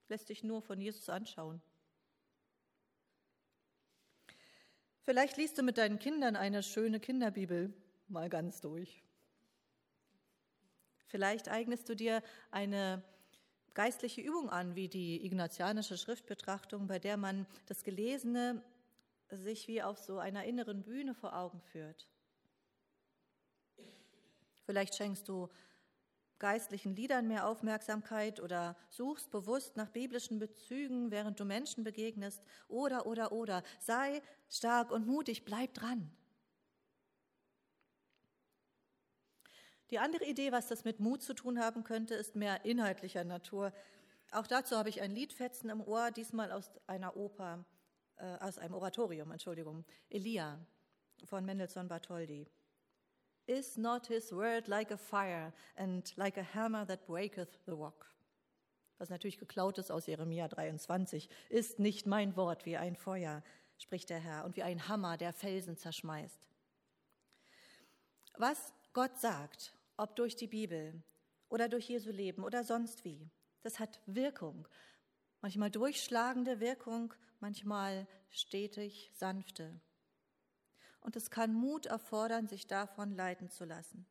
Lässt 0.10 0.30
dich 0.30 0.44
nur 0.44 0.62
von 0.62 0.82
Jesus 0.82 1.10
anschauen. 1.10 1.62
Vielleicht 5.04 5.38
liest 5.38 5.58
du 5.58 5.64
mit 5.64 5.78
deinen 5.78 5.98
Kindern 5.98 6.36
eine 6.36 6.62
schöne 6.62 7.00
Kinderbibel 7.00 7.74
mal 8.08 8.30
ganz 8.30 8.62
durch. 8.62 9.04
Vielleicht 11.08 11.50
eignest 11.50 11.90
du 11.90 11.96
dir 11.96 12.22
eine 12.52 13.04
geistliche 13.74 14.22
Übung 14.22 14.50
an, 14.50 14.76
wie 14.76 14.88
die 14.88 15.26
ignatianische 15.26 15.98
Schriftbetrachtung, 15.98 16.88
bei 16.88 17.00
der 17.00 17.18
man 17.18 17.48
das 17.66 17.84
Gelesene 17.84 18.64
sich 19.30 19.68
wie 19.68 19.82
auf 19.82 19.98
so 19.98 20.20
einer 20.20 20.44
inneren 20.44 20.84
Bühne 20.84 21.16
vor 21.16 21.36
Augen 21.36 21.62
führt. 21.62 22.08
Vielleicht 24.66 24.96
schenkst 24.96 25.28
du 25.28 25.50
geistlichen 26.42 26.96
Liedern 26.96 27.28
mehr 27.28 27.48
Aufmerksamkeit 27.48 28.42
oder 28.42 28.76
suchst 28.90 29.30
bewusst 29.30 29.78
nach 29.78 29.90
biblischen 29.90 30.40
Bezügen, 30.40 31.12
während 31.12 31.40
du 31.40 31.46
Menschen 31.46 31.84
begegnest. 31.84 32.42
Oder, 32.68 33.06
oder, 33.06 33.32
oder. 33.32 33.62
Sei 33.80 34.22
stark 34.50 34.92
und 34.92 35.06
mutig, 35.06 35.46
bleib 35.46 35.76
dran. 35.76 36.12
Die 39.92 40.00
andere 40.00 40.26
Idee, 40.26 40.52
was 40.52 40.68
das 40.68 40.84
mit 40.84 41.00
Mut 41.00 41.22
zu 41.22 41.36
tun 41.36 41.60
haben 41.60 41.84
könnte, 41.84 42.16
ist 42.16 42.36
mehr 42.36 42.66
inhaltlicher 42.66 43.24
Natur. 43.24 43.72
Auch 44.32 44.48
dazu 44.48 44.78
habe 44.78 44.90
ich 44.90 45.02
ein 45.02 45.12
Liedfetzen 45.12 45.70
im 45.70 45.82
Ohr, 45.82 46.10
diesmal 46.10 46.52
aus 46.52 46.72
einer 46.88 47.16
Oper, 47.16 47.66
äh, 48.16 48.38
aus 48.40 48.58
einem 48.58 48.74
Oratorium, 48.74 49.30
Entschuldigung, 49.32 49.86
Elia 50.10 50.58
von 51.26 51.46
Mendelssohn 51.46 51.88
Bartholdy. 51.88 52.48
Is 53.52 53.78
not 53.78 54.08
his 54.08 54.32
word 54.32 54.70
like 54.70 54.92
a 54.92 54.98
fire 54.98 55.52
and 55.76 56.10
like 56.16 56.38
a 56.38 56.44
hammer 56.54 56.86
that 56.86 57.06
breaketh 57.06 57.60
the 57.66 57.74
rock? 57.74 58.06
Was 58.98 59.10
natürlich 59.10 59.40
geklaut 59.40 59.78
ist 59.78 59.92
aus 59.92 60.08
Jeremia 60.08 60.48
23. 60.48 61.28
Ist 61.50 61.78
nicht 61.78 62.08
mein 62.08 62.38
Wort 62.38 62.66
wie 62.66 62.78
ein 62.78 62.96
Feuer, 62.96 63.44
spricht 63.78 64.10
der 64.10 64.20
Herr, 64.20 64.46
und 64.46 64.56
wie 64.56 64.64
ein 64.64 64.88
Hammer, 64.88 65.18
der 65.18 65.34
Felsen 65.34 65.76
zerschmeißt. 65.76 66.48
Was 68.38 68.74
Gott 68.94 69.20
sagt, 69.20 69.74
ob 69.98 70.16
durch 70.16 70.38
die 70.38 70.48
Bibel 70.48 71.04
oder 71.50 71.68
durch 71.68 71.90
Jesu 71.90 72.10
Leben 72.10 72.46
oder 72.46 72.64
sonst 72.64 73.04
wie, 73.04 73.30
das 73.64 73.80
hat 73.80 74.00
Wirkung. 74.06 74.66
Manchmal 75.42 75.72
durchschlagende 75.72 76.62
Wirkung, 76.62 77.14
manchmal 77.42 78.08
stetig 78.30 79.12
sanfte 79.14 79.82
und 81.02 81.16
es 81.16 81.30
kann 81.30 81.54
Mut 81.54 81.86
erfordern, 81.86 82.48
sich 82.48 82.68
davon 82.68 83.12
leiten 83.12 83.50
zu 83.50 83.66
lassen. 83.66 84.06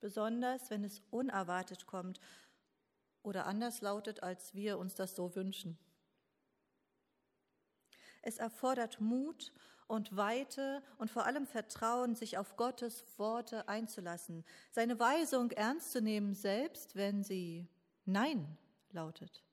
Besonders 0.00 0.70
wenn 0.70 0.84
es 0.84 1.02
unerwartet 1.10 1.86
kommt 1.86 2.20
oder 3.22 3.46
anders 3.46 3.80
lautet, 3.80 4.22
als 4.22 4.54
wir 4.54 4.78
uns 4.78 4.94
das 4.94 5.14
so 5.14 5.34
wünschen. 5.34 5.78
Es 8.22 8.38
erfordert 8.38 9.00
Mut 9.00 9.52
und 9.86 10.16
Weite 10.16 10.82
und 10.98 11.10
vor 11.10 11.26
allem 11.26 11.46
Vertrauen, 11.46 12.14
sich 12.14 12.38
auf 12.38 12.56
Gottes 12.56 13.04
Worte 13.18 13.68
einzulassen, 13.68 14.44
seine 14.70 14.98
Weisung 14.98 15.50
ernst 15.50 15.92
zu 15.92 16.00
nehmen, 16.00 16.34
selbst 16.34 16.96
wenn 16.96 17.24
sie 17.24 17.68
Nein 18.04 18.58
lautet 18.90 19.44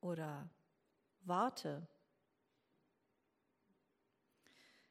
oder 0.00 0.48
Warte 1.22 1.86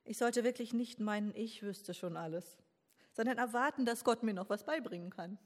Ich 0.10 0.18
sollte 0.18 0.44
wirklich 0.44 0.74
nicht 0.74 1.00
meinen, 1.00 1.36
ich 1.36 1.62
wüsste 1.62 1.94
schon 1.94 2.18
alles, 2.18 2.58
sondern 3.12 3.38
erwarten, 3.38 3.86
dass 3.86 4.04
Gott 4.04 4.24
mir 4.24 4.34
noch 4.34 4.50
was 4.50 4.66
beibringen 4.66 5.12
kann. 5.12 5.38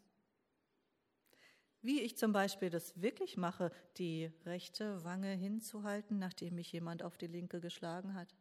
Wie 1.81 1.99
ich 1.99 2.15
zum 2.15 2.31
Beispiel 2.31 2.69
das 2.69 3.01
wirklich 3.01 3.35
mache, 3.35 3.73
die 3.97 4.31
rechte 4.45 5.03
Wange 5.03 5.33
hinzuhalten, 5.33 6.17
nachdem 6.17 6.55
mich 6.55 6.71
jemand 6.71 7.03
auf 7.03 7.17
die 7.17 7.27
linke 7.27 7.59
geschlagen 7.59 8.13
hat. 8.13 8.33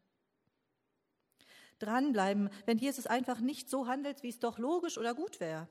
Dranbleiben, 1.80 2.50
wenn 2.66 2.78
Jesus 2.78 3.08
einfach 3.08 3.40
nicht 3.40 3.68
so 3.68 3.88
handelt, 3.88 4.22
wie 4.22 4.28
es 4.28 4.38
doch 4.38 4.60
logisch 4.60 4.98
oder 4.98 5.16
gut 5.16 5.40
wäre. 5.40 5.66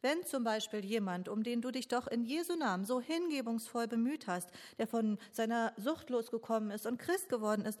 Wenn 0.00 0.24
zum 0.24 0.44
Beispiel 0.44 0.84
jemand, 0.84 1.28
um 1.28 1.42
den 1.42 1.60
du 1.60 1.70
dich 1.70 1.88
doch 1.88 2.06
in 2.06 2.24
Jesu 2.24 2.56
Namen 2.56 2.84
so 2.84 3.02
hingebungsvoll 3.02 3.86
bemüht 3.86 4.26
hast, 4.28 4.50
der 4.78 4.86
von 4.86 5.18
seiner 5.30 5.74
Sucht 5.76 6.08
losgekommen 6.10 6.70
ist 6.70 6.86
und 6.86 6.98
Christ 6.98 7.28
geworden 7.28 7.66
ist, 7.66 7.80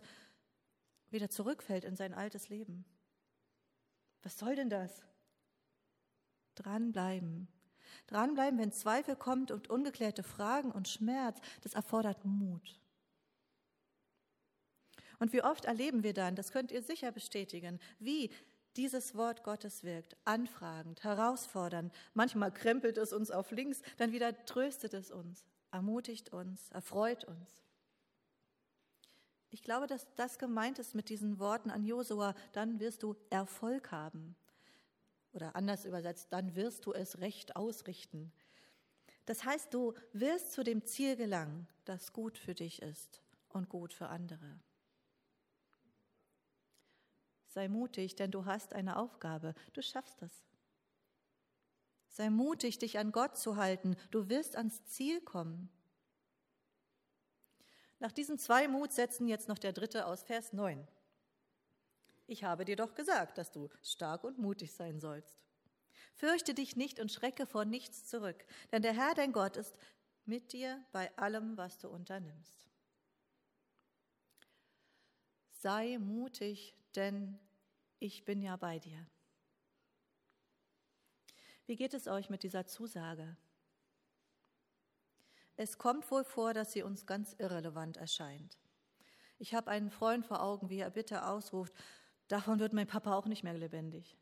wieder 1.14 1.30
zurückfällt 1.30 1.84
in 1.84 1.96
sein 1.96 2.12
altes 2.12 2.50
Leben. 2.50 2.84
Was 4.22 4.38
soll 4.38 4.54
denn 4.56 4.68
das? 4.68 5.02
Dranbleiben. 6.54 7.48
Dranbleiben, 8.06 8.58
wenn 8.58 8.72
Zweifel 8.72 9.16
kommt 9.16 9.50
und 9.50 9.70
ungeklärte 9.70 10.22
Fragen 10.22 10.70
und 10.72 10.88
Schmerz, 10.88 11.40
das 11.62 11.74
erfordert 11.74 12.24
Mut. 12.24 12.80
Und 15.18 15.32
wie 15.32 15.42
oft 15.42 15.64
erleben 15.64 16.02
wir 16.02 16.12
dann, 16.12 16.36
das 16.36 16.52
könnt 16.52 16.72
ihr 16.72 16.82
sicher 16.82 17.12
bestätigen, 17.12 17.80
wie 17.98 18.30
dieses 18.76 19.14
Wort 19.14 19.44
Gottes 19.44 19.84
wirkt, 19.84 20.16
anfragend, 20.24 21.04
herausfordernd. 21.04 21.92
Manchmal 22.12 22.52
krempelt 22.52 22.98
es 22.98 23.12
uns 23.12 23.30
auf 23.30 23.50
links, 23.52 23.80
dann 23.96 24.12
wieder 24.12 24.44
tröstet 24.46 24.94
es 24.94 25.10
uns, 25.10 25.46
ermutigt 25.70 26.32
uns, 26.32 26.70
erfreut 26.70 27.24
uns. 27.24 27.63
Ich 29.54 29.62
glaube, 29.62 29.86
dass 29.86 30.12
das 30.16 30.40
gemeint 30.40 30.80
ist 30.80 30.96
mit 30.96 31.08
diesen 31.08 31.38
Worten 31.38 31.70
an 31.70 31.84
Josua, 31.84 32.34
dann 32.50 32.80
wirst 32.80 33.04
du 33.04 33.14
Erfolg 33.30 33.92
haben. 33.92 34.34
Oder 35.32 35.54
anders 35.54 35.84
übersetzt, 35.84 36.32
dann 36.32 36.56
wirst 36.56 36.86
du 36.86 36.92
es 36.92 37.20
recht 37.20 37.54
ausrichten. 37.54 38.32
Das 39.26 39.44
heißt, 39.44 39.72
du 39.72 39.94
wirst 40.12 40.50
zu 40.50 40.64
dem 40.64 40.84
Ziel 40.84 41.14
gelangen, 41.14 41.68
das 41.84 42.12
gut 42.12 42.36
für 42.36 42.54
dich 42.54 42.82
ist 42.82 43.22
und 43.48 43.68
gut 43.68 43.92
für 43.92 44.08
andere. 44.08 44.58
Sei 47.46 47.68
mutig, 47.68 48.16
denn 48.16 48.32
du 48.32 48.46
hast 48.46 48.72
eine 48.72 48.96
Aufgabe. 48.96 49.54
Du 49.72 49.82
schaffst 49.82 50.20
es. 50.22 50.32
Sei 52.08 52.28
mutig, 52.28 52.80
dich 52.80 52.98
an 52.98 53.12
Gott 53.12 53.38
zu 53.38 53.54
halten. 53.54 53.94
Du 54.10 54.28
wirst 54.28 54.56
ans 54.56 54.84
Ziel 54.86 55.20
kommen. 55.20 55.70
Nach 58.04 58.12
diesen 58.12 58.38
zwei 58.38 58.68
Mutsätzen 58.68 59.26
jetzt 59.28 59.48
noch 59.48 59.58
der 59.58 59.72
dritte 59.72 60.04
aus 60.04 60.24
Vers 60.24 60.52
9. 60.52 60.86
Ich 62.26 62.44
habe 62.44 62.66
dir 62.66 62.76
doch 62.76 62.94
gesagt, 62.94 63.38
dass 63.38 63.50
du 63.50 63.70
stark 63.82 64.24
und 64.24 64.36
mutig 64.36 64.74
sein 64.74 65.00
sollst. 65.00 65.42
Fürchte 66.12 66.52
dich 66.52 66.76
nicht 66.76 67.00
und 67.00 67.10
schrecke 67.10 67.46
vor 67.46 67.64
nichts 67.64 68.06
zurück, 68.06 68.44
denn 68.72 68.82
der 68.82 68.92
Herr, 68.92 69.14
dein 69.14 69.32
Gott, 69.32 69.56
ist 69.56 69.78
mit 70.26 70.52
dir 70.52 70.84
bei 70.92 71.16
allem, 71.16 71.56
was 71.56 71.78
du 71.78 71.88
unternimmst. 71.88 72.68
Sei 75.52 75.96
mutig, 75.96 76.76
denn 76.96 77.40
ich 78.00 78.26
bin 78.26 78.42
ja 78.42 78.56
bei 78.56 78.80
dir. 78.80 79.06
Wie 81.64 81.76
geht 81.76 81.94
es 81.94 82.06
euch 82.06 82.28
mit 82.28 82.42
dieser 82.42 82.66
Zusage? 82.66 83.34
Es 85.56 85.78
kommt 85.78 86.10
wohl 86.10 86.24
vor, 86.24 86.52
dass 86.52 86.72
sie 86.72 86.82
uns 86.82 87.06
ganz 87.06 87.34
irrelevant 87.38 87.96
erscheint. 87.96 88.58
Ich 89.38 89.54
habe 89.54 89.70
einen 89.70 89.90
Freund 89.90 90.26
vor 90.26 90.42
Augen, 90.42 90.68
wie 90.70 90.78
er 90.78 90.90
bitte 90.90 91.26
ausruft, 91.26 91.74
davon 92.28 92.58
wird 92.58 92.72
mein 92.72 92.86
Papa 92.86 93.14
auch 93.14 93.26
nicht 93.26 93.44
mehr 93.44 93.54
lebendig. 93.54 94.16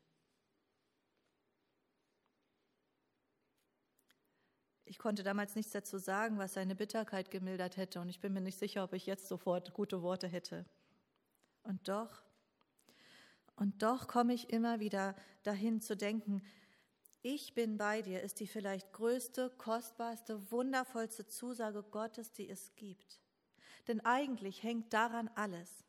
Ich 4.85 4.99
konnte 4.99 5.23
damals 5.23 5.55
nichts 5.55 5.71
dazu 5.71 5.97
sagen, 5.97 6.37
was 6.37 6.53
seine 6.53 6.75
Bitterkeit 6.75 7.31
gemildert 7.31 7.77
hätte, 7.77 7.99
und 7.99 8.09
ich 8.09 8.19
bin 8.19 8.33
mir 8.33 8.41
nicht 8.41 8.59
sicher, 8.59 8.83
ob 8.83 8.93
ich 8.93 9.07
jetzt 9.07 9.27
sofort 9.27 9.73
gute 9.73 10.03
Worte 10.03 10.27
hätte. 10.27 10.65
Und 11.63 11.87
doch, 11.87 12.21
und 13.55 13.81
doch 13.81 14.07
komme 14.07 14.33
ich 14.33 14.49
immer 14.49 14.79
wieder 14.79 15.15
dahin 15.43 15.79
zu 15.79 15.95
denken, 15.95 16.43
ich 17.23 17.53
bin 17.53 17.77
bei 17.77 18.01
dir 18.01 18.21
ist 18.21 18.39
die 18.39 18.47
vielleicht 18.47 18.91
größte, 18.93 19.49
kostbarste, 19.57 20.51
wundervollste 20.51 21.25
Zusage 21.25 21.81
Gottes, 21.83 22.31
die 22.33 22.49
es 22.49 22.75
gibt. 22.75 23.19
Denn 23.87 24.01
eigentlich 24.01 24.61
hängt 24.61 24.93
daran 24.93 25.29
alles. 25.35 25.83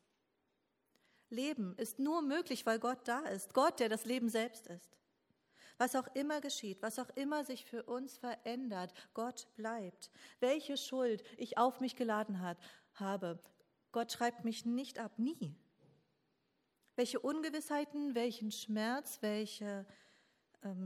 Leben 1.29 1.75
ist 1.77 1.99
nur 1.99 2.21
möglich, 2.21 2.65
weil 2.65 2.79
Gott 2.79 3.07
da 3.07 3.19
ist. 3.19 3.53
Gott, 3.53 3.79
der 3.79 3.89
das 3.89 4.05
Leben 4.05 4.29
selbst 4.29 4.67
ist. 4.67 4.97
Was 5.77 5.95
auch 5.95 6.07
immer 6.15 6.39
geschieht, 6.39 6.81
was 6.81 6.99
auch 6.99 7.09
immer 7.15 7.43
sich 7.43 7.65
für 7.65 7.83
uns 7.83 8.17
verändert, 8.17 8.93
Gott 9.13 9.47
bleibt. 9.55 10.09
Welche 10.39 10.77
Schuld 10.77 11.21
ich 11.37 11.57
auf 11.57 11.81
mich 11.81 11.97
geladen 11.97 12.39
hat, 12.39 12.57
habe, 12.93 13.39
Gott 13.91 14.11
schreibt 14.11 14.45
mich 14.45 14.65
nicht 14.65 14.99
ab, 14.99 15.19
nie. 15.19 15.53
Welche 16.95 17.19
Ungewissheiten, 17.19 18.15
welchen 18.15 18.51
Schmerz, 18.51 19.21
welche 19.21 19.85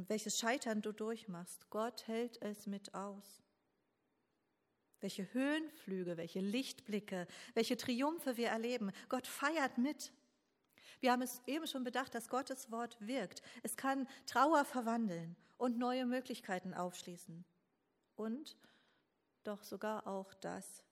welches 0.07 0.37
Scheitern 0.37 0.81
du 0.81 0.91
durchmachst. 0.91 1.69
Gott 1.69 2.07
hält 2.07 2.41
es 2.41 2.67
mit 2.67 2.93
aus. 2.93 3.43
Welche 4.99 5.33
Höhenflüge, 5.33 6.17
welche 6.17 6.41
Lichtblicke, 6.41 7.27
welche 7.53 7.77
Triumphe 7.77 8.35
wir 8.35 8.49
erleben. 8.49 8.91
Gott 9.07 9.27
feiert 9.27 9.77
mit. 9.77 10.11
Wir 10.99 11.13
haben 11.13 11.21
es 11.21 11.41
eben 11.47 11.65
schon 11.67 11.85
bedacht, 11.85 12.13
dass 12.13 12.27
Gottes 12.27 12.71
Wort 12.71 12.97
wirkt. 12.99 13.41
Es 13.63 13.77
kann 13.77 14.07
Trauer 14.25 14.65
verwandeln 14.65 15.37
und 15.57 15.77
neue 15.77 16.05
Möglichkeiten 16.05 16.73
aufschließen. 16.73 17.45
Und 18.15 18.57
doch 19.45 19.63
sogar 19.63 20.07
auch 20.07 20.33
das, 20.33 20.83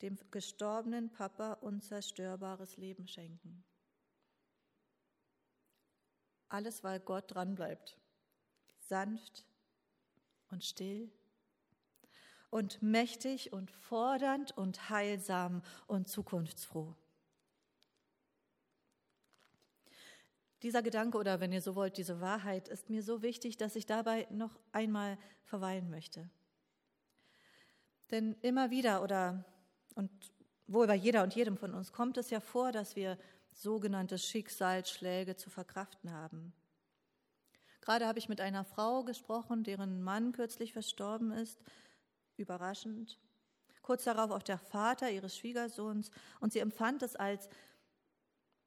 dem 0.00 0.16
gestorbenen 0.30 1.12
Papa 1.12 1.52
unzerstörbares 1.54 2.78
Leben 2.78 3.06
schenken. 3.06 3.62
Alles, 6.48 6.82
weil 6.82 7.00
Gott 7.00 7.34
dranbleibt 7.34 7.98
sanft 8.86 9.44
und 10.50 10.64
still 10.64 11.10
und 12.54 12.80
mächtig 12.82 13.52
und 13.52 13.70
fordernd 13.72 14.56
und 14.56 14.88
heilsam 14.88 15.60
und 15.88 16.08
zukunftsfroh. 16.08 16.94
Dieser 20.62 20.80
Gedanke 20.80 21.18
oder 21.18 21.40
wenn 21.40 21.50
ihr 21.50 21.60
so 21.60 21.74
wollt, 21.74 21.96
diese 21.96 22.20
Wahrheit 22.20 22.68
ist 22.68 22.88
mir 22.88 23.02
so 23.02 23.22
wichtig, 23.22 23.56
dass 23.56 23.74
ich 23.74 23.86
dabei 23.86 24.28
noch 24.30 24.56
einmal 24.70 25.18
verweilen 25.42 25.90
möchte. 25.90 26.30
Denn 28.12 28.36
immer 28.40 28.70
wieder 28.70 29.02
oder 29.02 29.44
und 29.96 30.12
wohl 30.68 30.86
bei 30.86 30.94
jeder 30.94 31.24
und 31.24 31.34
jedem 31.34 31.56
von 31.56 31.74
uns 31.74 31.92
kommt 31.92 32.18
es 32.18 32.30
ja 32.30 32.38
vor, 32.38 32.70
dass 32.70 32.94
wir 32.94 33.18
sogenannte 33.50 34.16
Schicksalsschläge 34.16 35.34
zu 35.34 35.50
verkraften 35.50 36.12
haben. 36.12 36.52
Gerade 37.84 38.06
habe 38.06 38.18
ich 38.18 38.30
mit 38.30 38.40
einer 38.40 38.64
Frau 38.64 39.04
gesprochen, 39.04 39.62
deren 39.62 40.02
Mann 40.02 40.32
kürzlich 40.32 40.72
verstorben 40.72 41.32
ist. 41.32 41.60
Überraschend. 42.38 43.20
Kurz 43.82 44.04
darauf 44.04 44.30
auch 44.30 44.42
der 44.42 44.56
Vater 44.56 45.10
ihres 45.10 45.36
Schwiegersohns. 45.36 46.10
Und 46.40 46.54
sie 46.54 46.60
empfand 46.60 47.02
es 47.02 47.14
als 47.14 47.50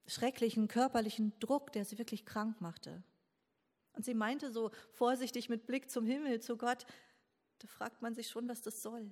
schrecklichen 0.06 0.68
körperlichen 0.68 1.34
Druck, 1.40 1.72
der 1.72 1.84
sie 1.84 1.98
wirklich 1.98 2.28
krank 2.28 2.62
machte. 2.62 3.02
Und 3.94 4.06
sie 4.06 4.14
meinte 4.14 4.52
so 4.52 4.70
vorsichtig 4.92 5.50
mit 5.50 5.66
Blick 5.66 5.90
zum 5.90 6.06
Himmel, 6.06 6.40
zu 6.40 6.56
Gott, 6.56 6.86
da 7.58 7.68
fragt 7.68 8.04
man 8.04 8.14
sich 8.14 8.30
schon, 8.30 8.48
was 8.48 8.62
das 8.62 8.84
soll, 8.84 9.10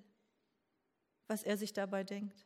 was 1.28 1.42
er 1.42 1.58
sich 1.58 1.74
dabei 1.74 2.04
denkt. 2.04 2.46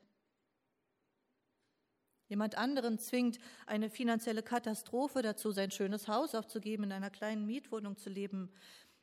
Jemand 2.29 2.55
anderen 2.55 2.99
zwingt 2.99 3.39
eine 3.65 3.89
finanzielle 3.89 4.43
Katastrophe 4.43 5.23
dazu, 5.23 5.51
sein 5.51 5.71
schönes 5.71 6.07
Haus 6.07 6.35
aufzugeben, 6.35 6.83
in 6.83 6.91
einer 6.91 7.09
kleinen 7.09 7.47
Mietwohnung 7.47 7.97
zu 7.97 8.11
leben. 8.11 8.51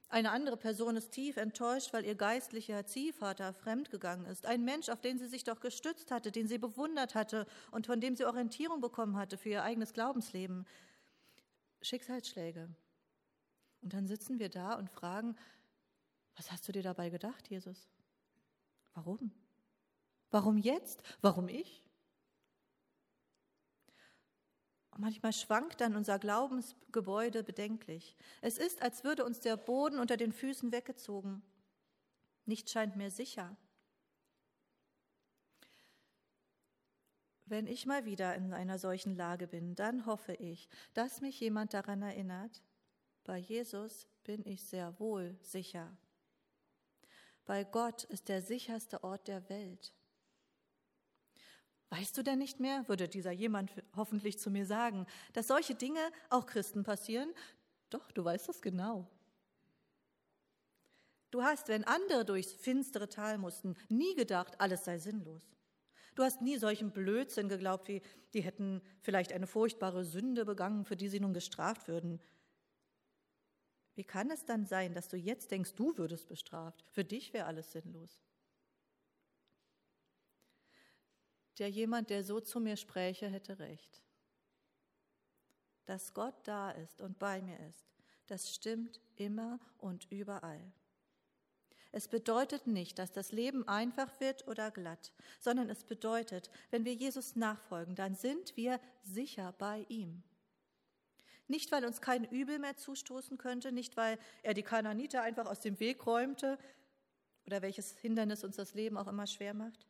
Eine 0.09 0.31
andere 0.31 0.57
Person 0.57 0.97
ist 0.97 1.11
tief 1.11 1.37
enttäuscht, 1.37 1.93
weil 1.93 2.05
ihr 2.05 2.15
geistlicher 2.15 2.87
Ziehvater 2.87 3.53
fremdgegangen 3.53 4.27
ist. 4.27 4.47
Ein 4.47 4.65
Mensch, 4.65 4.89
auf 4.89 5.01
den 5.01 5.19
sie 5.19 5.27
sich 5.27 5.43
doch 5.43 5.59
gestützt 5.59 6.13
hatte, 6.13 6.31
den 6.31 6.47
sie 6.47 6.59
bewundert 6.59 7.17
hatte 7.17 7.47
und 7.73 7.87
von 7.87 8.01
dem 8.01 8.15
sie 8.15 8.25
Orientierung 8.25 8.81
bekommen 8.81 9.17
hatte 9.17 9.37
für 9.37 9.49
ihr 9.49 9.65
eigenes 9.65 9.93
Glaubensleben. 9.93 10.65
Schicksalsschläge. 11.83 12.69
Und 13.83 13.93
dann 13.93 14.07
sitzen 14.07 14.39
wir 14.39 14.49
da 14.49 14.75
und 14.75 14.89
fragen, 14.89 15.37
was 16.37 16.53
hast 16.53 16.69
du 16.69 16.73
dir 16.73 16.83
dabei 16.85 17.11
gedacht, 17.11 17.49
Jesus? 17.49 17.89
Warum? 18.95 19.33
Warum 20.31 20.59
jetzt? 20.59 21.03
Warum 21.21 21.49
ich? 21.49 21.86
Manchmal 24.99 25.33
schwankt 25.33 25.81
dann 25.81 25.95
unser 25.95 26.19
Glaubensgebäude 26.19 27.43
bedenklich. 27.43 28.17
Es 28.41 28.57
ist, 28.57 28.81
als 28.81 29.05
würde 29.05 29.25
uns 29.25 29.41
der 29.41 29.57
Boden 29.57 29.99
unter 29.99 30.17
den 30.17 30.33
Füßen 30.33 30.73
weggezogen. 30.73 31.43
Nichts 32.47 32.73
scheint 32.73 32.97
mir 32.97 33.11
sicher. 33.11 33.57
Wenn 37.45 37.67
ich 37.67 37.87
mal 37.87 38.05
wieder 38.07 38.35
in 38.35 38.53
einer 38.53 38.79
solchen 38.79 39.15
Lage 39.15 39.47
bin, 39.47 39.75
dann 39.75 40.07
hoffe 40.07 40.35
ich, 40.35 40.69
dass 40.95 41.21
mich 41.21 41.39
jemand 41.41 41.75
daran 41.75 42.03
erinnert, 42.03 42.63
bei 43.23 43.39
Jesus 43.39 44.09
bin 44.25 44.45
ich 44.47 44.65
sehr 44.65 44.99
wohl 44.99 45.37
sicher. 45.43 45.97
Bei 47.45 47.65
Gott 47.65 48.05
ist 48.05 48.29
der 48.29 48.43
sicherste 48.43 49.05
Ort 49.05 49.29
der 49.29 49.49
Welt. 49.49 49.96
Weißt 51.91 52.17
du 52.19 52.23
denn 52.23 52.39
nicht 52.39 52.59
mehr, 52.59 52.89
würde 52.89 53.09
dieser 53.09 53.31
jemand 53.31 53.71
hoffentlich 53.95 54.39
zu 54.39 54.51
mir 54.51 54.67
sagen, 54.67 55.07
dass 55.35 55.47
solche 55.47 55.75
Dinge 55.75 56.01
auch 56.31 56.47
Christen 56.47 56.83
passieren? 56.83 57.33
Doch, 57.91 58.11
du 58.11 58.25
weißt 58.25 58.49
das 58.49 58.61
genau. 58.61 59.09
Du 61.31 61.43
hast, 61.43 61.69
wenn 61.69 61.85
andere 61.85 62.25
durchs 62.25 62.53
finstere 62.53 63.09
Tal 63.09 63.39
mussten, 63.39 63.77
nie 63.89 64.15
gedacht, 64.15 64.61
alles 64.61 64.85
sei 64.85 64.99
sinnlos. 64.99 65.43
Du 66.15 66.23
hast 66.23 66.41
nie 66.41 66.57
solchen 66.57 66.93
Blödsinn 66.93 67.49
geglaubt, 67.49 67.89
wie 67.89 68.01
die 68.33 68.41
hätten 68.41 68.81
vielleicht 69.03 69.33
eine 69.33 69.47
furchtbare 69.47 70.05
Sünde 70.05 70.45
begangen, 70.45 70.85
für 70.85 70.97
die 70.97 71.09
sie 71.09 71.21
nun 71.21 71.35
gestraft 71.35 71.89
würden. 71.89 72.21
Wie 73.95 74.05
kann 74.05 74.31
es 74.31 74.45
dann 74.45 74.65
sein, 74.65 74.95
dass 74.95 75.09
du 75.09 75.17
jetzt 75.17 75.51
denkst, 75.51 75.75
du 75.75 75.97
würdest 75.99 76.29
bestraft? 76.29 76.85
Für 76.91 77.05
dich 77.05 77.33
wäre 77.33 77.47
alles 77.47 77.73
sinnlos. 77.73 78.26
Der 81.59 81.71
jemand, 81.71 82.11
der 82.11 82.23
so 82.25 82.41
zu 82.41 82.61
mir 82.61 82.77
spräche, 82.77 83.29
hätte 83.29 83.59
recht. 83.59 84.03
Dass 85.87 86.13
Gott 86.13 86.35
da 86.45 86.71
ist 86.73 87.01
und 87.01 87.19
bei 87.19 87.41
mir 87.41 87.59
ist, 87.69 87.87
das 88.27 88.55
stimmt 88.55 89.01
immer 89.17 89.61
und 89.79 90.11
überall. 90.11 90.73
Es 91.93 92.09
bedeutet 92.09 92.67
nicht, 92.67 92.99
dass 92.99 93.13
das 93.13 93.33
Leben 93.33 93.67
einfach 93.69 94.21
wird 94.21 94.47
oder 94.49 94.71
glatt, 94.71 95.13
sondern 95.41 95.71
es 95.71 95.85
bedeutet, 95.85 96.51
wenn 96.71 96.85
wir 96.85 96.93
Jesus 96.93 97.37
nachfolgen, 97.37 97.95
dann 97.95 98.15
sind 98.15 98.57
wir 98.57 98.81
sicher 99.03 99.55
bei 99.57 99.87
ihm. 99.89 100.23
Nicht, 101.49 101.71
weil 101.73 101.85
uns 101.87 102.01
kein 102.01 102.25
Übel 102.25 102.59
mehr 102.59 102.77
zustoßen 102.77 103.39
könnte, 103.39 103.71
nicht, 103.73 103.97
weil 103.97 104.19
er 104.43 104.53
die 104.53 104.65
Kananiter 104.65 105.23
einfach 105.23 105.47
aus 105.47 105.61
dem 105.61 105.79
Weg 105.79 106.05
räumte 106.07 106.59
oder 107.47 107.63
welches 107.63 107.97
Hindernis 107.97 108.43
uns 108.43 108.57
das 108.57 108.75
Leben 108.75 108.97
auch 108.99 109.07
immer 109.07 109.27
schwer 109.27 109.55
macht, 109.55 109.87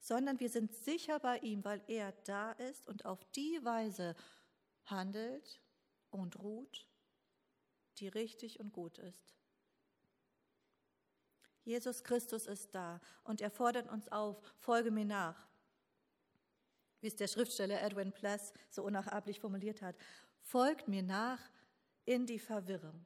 sondern 0.00 0.40
wir 0.40 0.48
sind 0.48 0.74
sicher 0.74 1.18
bei 1.18 1.38
ihm, 1.38 1.64
weil 1.64 1.82
er 1.86 2.12
da 2.24 2.52
ist 2.52 2.86
und 2.86 3.04
auf 3.04 3.24
die 3.32 3.58
Weise 3.62 4.14
handelt 4.86 5.60
und 6.10 6.38
ruht, 6.38 6.88
die 7.98 8.08
richtig 8.08 8.60
und 8.60 8.72
gut 8.72 8.98
ist. 8.98 9.34
Jesus 11.64 12.02
Christus 12.02 12.46
ist 12.46 12.74
da 12.74 13.00
und 13.24 13.40
er 13.40 13.50
fordert 13.50 13.90
uns 13.90 14.08
auf, 14.08 14.40
folge 14.56 14.90
mir 14.90 15.04
nach. 15.04 15.48
Wie 17.00 17.08
es 17.08 17.16
der 17.16 17.28
Schriftsteller 17.28 17.82
Edwin 17.82 18.12
Pless 18.12 18.52
so 18.70 18.82
unnachahmlich 18.82 19.40
formuliert 19.40 19.82
hat, 19.82 19.96
folgt 20.40 20.88
mir 20.88 21.02
nach 21.02 21.40
in 22.04 22.26
die 22.26 22.38
Verwirrung, 22.38 23.04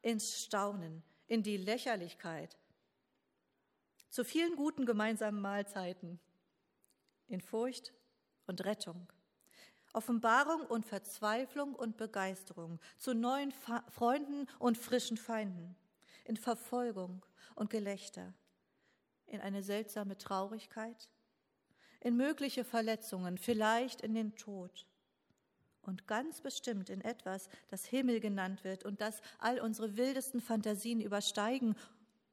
ins 0.00 0.42
Staunen, 0.44 1.02
in 1.26 1.42
die 1.42 1.56
Lächerlichkeit, 1.56 2.56
zu 4.10 4.24
vielen 4.24 4.56
guten 4.56 4.86
gemeinsamen 4.86 5.40
Mahlzeiten, 5.40 6.18
in 7.28 7.40
Furcht 7.40 7.92
und 8.46 8.64
Rettung, 8.64 9.06
Offenbarung 9.92 10.66
und 10.66 10.86
Verzweiflung 10.86 11.74
und 11.74 11.96
Begeisterung, 11.96 12.78
zu 12.98 13.14
neuen 13.14 13.52
Fa 13.52 13.84
Freunden 13.90 14.46
und 14.58 14.78
frischen 14.78 15.16
Feinden, 15.16 15.76
in 16.24 16.36
Verfolgung 16.36 17.24
und 17.54 17.70
Gelächter, 17.70 18.34
in 19.26 19.40
eine 19.40 19.62
seltsame 19.62 20.16
Traurigkeit, 20.16 21.08
in 22.00 22.16
mögliche 22.16 22.64
Verletzungen, 22.64 23.38
vielleicht 23.38 24.00
in 24.00 24.14
den 24.14 24.36
Tod 24.36 24.86
und 25.82 26.06
ganz 26.06 26.40
bestimmt 26.40 26.90
in 26.90 27.00
etwas, 27.00 27.48
das 27.68 27.84
Himmel 27.84 28.20
genannt 28.20 28.62
wird 28.62 28.84
und 28.84 29.00
das 29.00 29.20
all 29.38 29.58
unsere 29.58 29.96
wildesten 29.96 30.40
Fantasien 30.40 31.00
übersteigen 31.00 31.74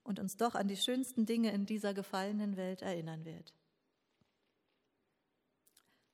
und 0.06 0.20
uns 0.20 0.38
doch 0.38 0.56
an 0.56 0.68
die 0.68 0.78
schönsten 0.78 1.26
Dinge 1.26 1.52
in 1.52 1.66
dieser 1.66 1.94
gefallenen 1.94 2.56
Welt 2.56 2.82
erinnern 2.82 3.26
wird. 3.26 3.54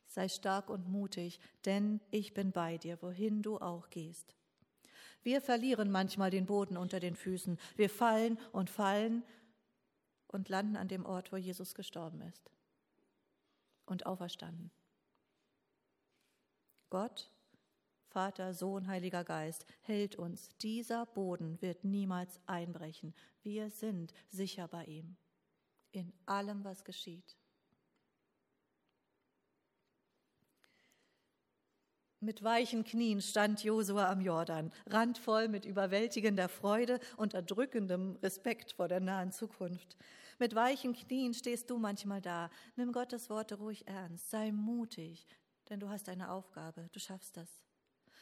Sei 0.07 0.27
stark 0.27 0.69
und 0.69 0.89
mutig, 0.89 1.39
denn 1.65 2.01
ich 2.09 2.33
bin 2.33 2.51
bei 2.51 2.77
dir, 2.77 3.01
wohin 3.01 3.43
du 3.43 3.59
auch 3.59 3.89
gehst. 3.89 4.35
Wir 5.23 5.41
verlieren 5.41 5.91
manchmal 5.91 6.31
den 6.31 6.45
Boden 6.45 6.77
unter 6.77 6.99
den 6.99 7.15
Füßen. 7.15 7.59
Wir 7.75 7.89
fallen 7.89 8.39
und 8.51 8.69
fallen 8.69 9.23
und 10.27 10.49
landen 10.49 10.77
an 10.77 10.87
dem 10.87 11.05
Ort, 11.05 11.31
wo 11.31 11.37
Jesus 11.37 11.75
gestorben 11.75 12.21
ist 12.21 12.49
und 13.85 14.05
auferstanden. 14.05 14.71
Gott, 16.89 17.29
Vater, 18.11 18.53
Sohn, 18.53 18.87
Heiliger 18.87 19.23
Geist, 19.23 19.65
hält 19.81 20.15
uns. 20.15 20.49
Dieser 20.61 21.05
Boden 21.05 21.61
wird 21.61 21.83
niemals 21.83 22.39
einbrechen. 22.45 23.13
Wir 23.41 23.69
sind 23.69 24.13
sicher 24.29 24.67
bei 24.67 24.85
ihm 24.85 25.17
in 25.91 26.13
allem, 26.25 26.63
was 26.63 26.83
geschieht. 26.83 27.37
Mit 32.19 32.43
weichen 32.43 32.83
Knien 32.83 33.19
stand 33.19 33.63
Josua 33.63 34.11
am 34.11 34.21
Jordan, 34.21 34.71
randvoll 34.85 35.47
mit 35.47 35.65
überwältigender 35.65 36.49
Freude 36.49 36.99
und 37.17 37.33
erdrückendem 37.33 38.15
Respekt 38.17 38.73
vor 38.73 38.87
der 38.87 38.99
nahen 38.99 39.31
Zukunft. 39.31 39.97
Mit 40.37 40.53
weichen 40.53 40.93
Knien 40.93 41.33
stehst 41.33 41.69
du 41.71 41.79
manchmal 41.79 42.21
da. 42.21 42.51
Nimm 42.75 42.91
Gottes 42.91 43.29
Worte 43.31 43.55
ruhig 43.55 43.87
ernst. 43.87 44.29
Sei 44.29 44.51
mutig, 44.51 45.25
denn 45.69 45.79
du 45.79 45.89
hast 45.89 46.09
eine 46.09 46.31
Aufgabe, 46.31 46.89
du 46.91 46.99
schaffst 46.99 47.37
das. 47.37 47.49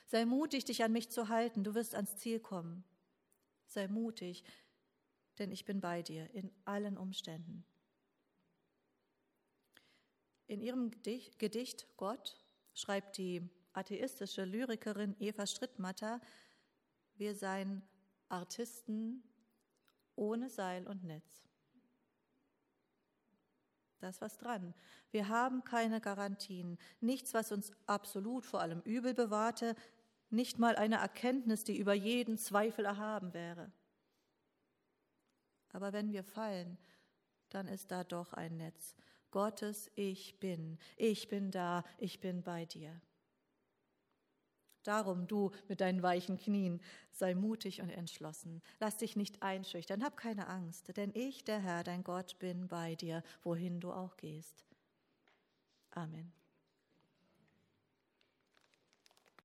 Sei 0.10 0.26
mutig, 0.26 0.66
dich 0.66 0.84
an 0.84 0.92
mich 0.92 1.12
zu 1.12 1.30
halten, 1.30 1.64
du 1.64 1.76
wirst 1.76 1.94
ans 1.94 2.18
Ziel 2.18 2.40
kommen. 2.40 2.84
Sei 3.68 3.88
mutig, 3.88 4.44
denn 5.38 5.52
ich 5.52 5.66
bin 5.66 5.82
bei 5.82 6.02
dir 6.02 6.28
in 6.34 6.52
allen 6.66 6.98
Umständen. 6.98 7.64
In 10.48 10.62
ihrem 10.62 10.90
Gedicht 11.04 11.96
Gott 11.96 12.44
schreibt 12.74 13.20
die 13.20 13.48
atheistische 13.74 14.46
Lyrikerin 14.46 15.16
Eva 15.20 15.46
Strittmatter, 15.46 16.20
wir 17.14 17.36
seien 17.36 17.84
Artisten 18.30 19.24
ohne 20.16 20.50
Seil 20.50 20.88
und 20.88 21.04
Netz. 21.04 21.44
Da 24.00 24.10
ist 24.10 24.22
was 24.22 24.40
dran. 24.40 24.74
Wir 25.12 25.28
haben 25.28 25.64
keine 25.64 26.02
Garantien, 26.02 26.80
nichts, 27.00 27.36
was 27.36 27.52
uns 27.52 27.72
absolut 27.86 28.48
vor 28.48 28.62
allem 28.62 28.82
Übel 28.82 29.14
bewahrte, 29.14 29.76
nicht 30.30 30.60
mal 30.60 30.76
eine 30.76 30.98
Erkenntnis, 30.98 31.64
die 31.64 31.78
über 31.78 31.94
jeden 31.94 32.38
Zweifel 32.38 32.86
erhaben 32.86 33.34
wäre. 33.34 33.72
Aber 35.72 35.94
wenn 35.94 36.12
wir 36.12 36.24
fallen, 36.24 36.78
dann 37.50 37.68
ist 37.68 37.92
da 37.92 38.04
doch 38.04 38.34
ein 38.34 38.58
Netz. 38.58 38.96
Gottes 39.32 39.92
Ich 39.96 40.40
bin, 40.40 40.80
ich 40.98 41.28
bin 41.28 41.52
da, 41.52 41.84
ich 41.98 42.20
bin 42.20 42.42
bei 42.42 42.66
dir. 42.66 43.00
Darum, 44.84 45.28
du 45.28 45.52
mit 45.68 45.82
deinen 45.82 46.02
weichen 46.02 46.38
Knien, 46.38 46.82
sei 47.12 47.36
mutig 47.36 47.82
und 47.82 47.90
entschlossen. 47.90 48.62
Lass 48.80 48.98
dich 48.98 49.16
nicht 49.16 49.44
einschüchtern, 49.44 50.04
hab 50.04 50.18
keine 50.18 50.48
Angst, 50.48 50.96
denn 50.96 51.12
ich, 51.14 51.44
der 51.44 51.60
Herr, 51.60 51.84
dein 51.84 52.04
Gott, 52.04 52.40
bin 52.40 52.68
bei 52.68 52.96
dir, 52.96 53.22
wohin 53.44 53.80
du 53.82 53.92
auch 53.92 54.16
gehst. 54.18 54.66
Amen. 55.92 56.39